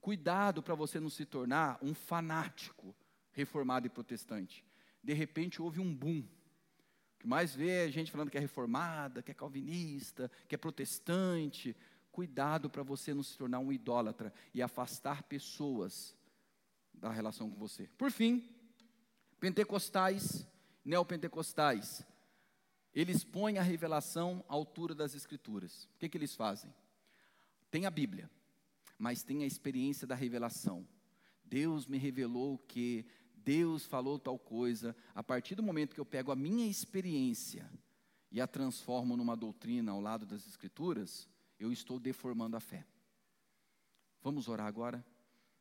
[0.00, 2.92] Cuidado para você não se tornar um fanático
[3.30, 4.64] reformado e protestante.
[5.00, 6.24] De repente houve um boom.
[7.14, 10.58] O que mais vê é gente falando que é reformada, que é calvinista, que é
[10.58, 11.76] protestante.
[12.10, 16.20] Cuidado para você não se tornar um idólatra e afastar pessoas
[16.94, 17.88] da relação com você.
[17.98, 18.48] Por fim,
[19.40, 20.46] pentecostais,
[20.84, 22.04] neopentecostais,
[22.94, 25.84] eles põem a revelação à altura das escrituras.
[25.94, 26.72] O que, que eles fazem?
[27.70, 28.30] Tem a Bíblia,
[28.98, 30.86] mas tem a experiência da revelação.
[31.44, 36.30] Deus me revelou que Deus falou tal coisa, a partir do momento que eu pego
[36.30, 37.68] a minha experiência
[38.30, 41.28] e a transformo numa doutrina ao lado das Escrituras,
[41.58, 42.86] eu estou deformando a fé.
[44.22, 45.04] Vamos orar agora?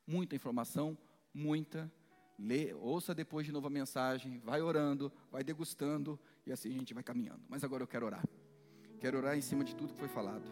[0.05, 0.97] Muita informação,
[1.33, 1.91] muita.
[2.37, 6.93] Lê, ouça depois de novo a mensagem, vai orando, vai degustando e assim a gente
[6.93, 7.41] vai caminhando.
[7.47, 8.23] Mas agora eu quero orar.
[8.99, 10.49] Quero orar em cima de tudo que foi falado.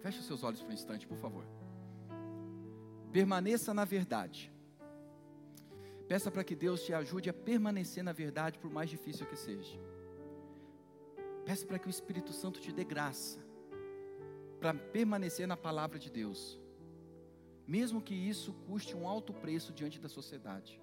[0.00, 1.44] Feche seus olhos por um instante, por favor.
[3.12, 4.52] Permaneça na verdade.
[6.08, 9.78] Peça para que Deus te ajude a permanecer na verdade, por mais difícil que seja.
[11.44, 13.38] Peça para que o Espírito Santo te dê graça
[14.60, 16.60] para permanecer na palavra de Deus,
[17.72, 20.78] mesmo que isso custe um alto preço diante da sociedade,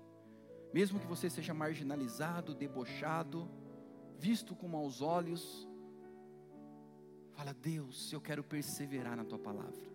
[0.73, 3.47] mesmo que você seja marginalizado, debochado,
[4.17, 5.67] visto com maus olhos.
[7.35, 9.87] Fala, Deus, eu quero perseverar na tua palavra.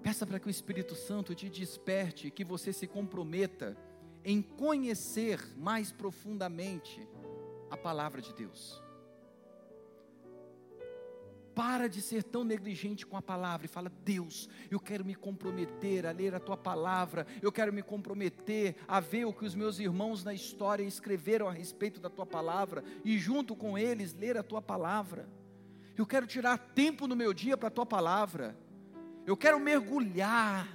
[0.00, 3.76] Peça para que o Espírito Santo te desperte, que você se comprometa
[4.24, 7.04] em conhecer mais profundamente
[7.68, 8.85] a palavra de Deus.
[11.56, 16.04] Para de ser tão negligente com a palavra e fala: Deus, eu quero me comprometer
[16.04, 19.78] a ler a tua palavra, eu quero me comprometer a ver o que os meus
[19.78, 24.42] irmãos na história escreveram a respeito da tua palavra e, junto com eles, ler a
[24.42, 25.26] tua palavra.
[25.96, 28.54] Eu quero tirar tempo no meu dia para a tua palavra.
[29.26, 30.68] Eu quero mergulhar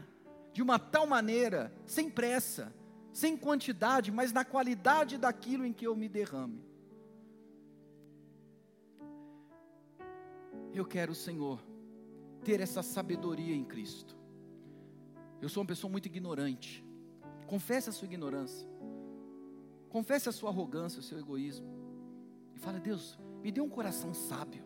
[0.52, 2.74] de uma tal maneira, sem pressa,
[3.14, 6.71] sem quantidade, mas na qualidade daquilo em que eu me derrame.
[10.74, 11.62] Eu quero, Senhor,
[12.44, 14.16] ter essa sabedoria em Cristo.
[15.42, 16.86] Eu sou uma pessoa muito ignorante.
[17.48, 18.68] Confesse a sua ignorância.
[19.90, 21.68] Confesse a sua arrogância, o seu egoísmo.
[22.56, 24.64] E fala, Deus, me dê um coração sábio.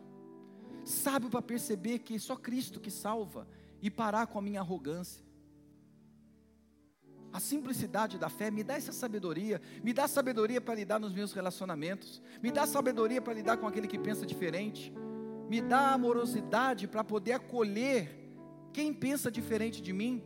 [0.84, 3.48] Sábio para perceber que só Cristo que salva
[3.82, 5.26] e parar com a minha arrogância.
[7.32, 11.32] A simplicidade da fé me dá essa sabedoria, me dá sabedoria para lidar nos meus
[11.32, 14.92] relacionamentos, me dá sabedoria para lidar com aquele que pensa diferente,
[15.48, 18.26] me dá amorosidade para poder acolher
[18.72, 20.22] quem pensa diferente de mim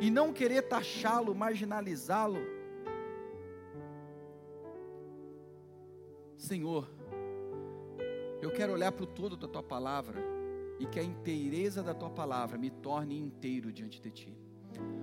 [0.00, 2.40] e não querer taxá-lo, marginalizá-lo.
[6.36, 6.88] Senhor,
[8.40, 10.20] eu quero olhar para o todo da tua palavra
[10.78, 14.38] e que a inteireza da tua palavra me torne inteiro diante de ti.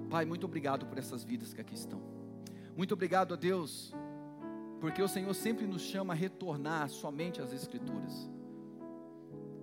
[0.09, 2.01] Pai, muito obrigado por essas vidas que aqui estão.
[2.75, 3.93] Muito obrigado a Deus,
[4.79, 8.29] porque o Senhor sempre nos chama a retornar somente às Escrituras.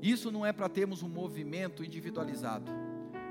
[0.03, 2.71] Isso não é para termos um movimento individualizado,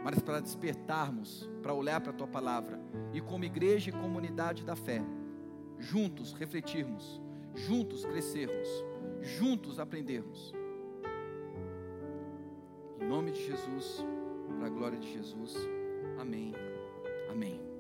[0.04, 2.80] mas para despertarmos, para olhar para a tua palavra
[3.14, 5.04] e, como igreja e comunidade da fé,
[5.78, 7.22] juntos refletirmos,
[7.54, 8.68] juntos crescermos,
[9.22, 10.54] juntos aprendermos
[13.12, 14.06] nome de Jesus,
[14.58, 15.54] para a glória de Jesus.
[16.18, 16.54] Amém.
[17.30, 17.71] Amém.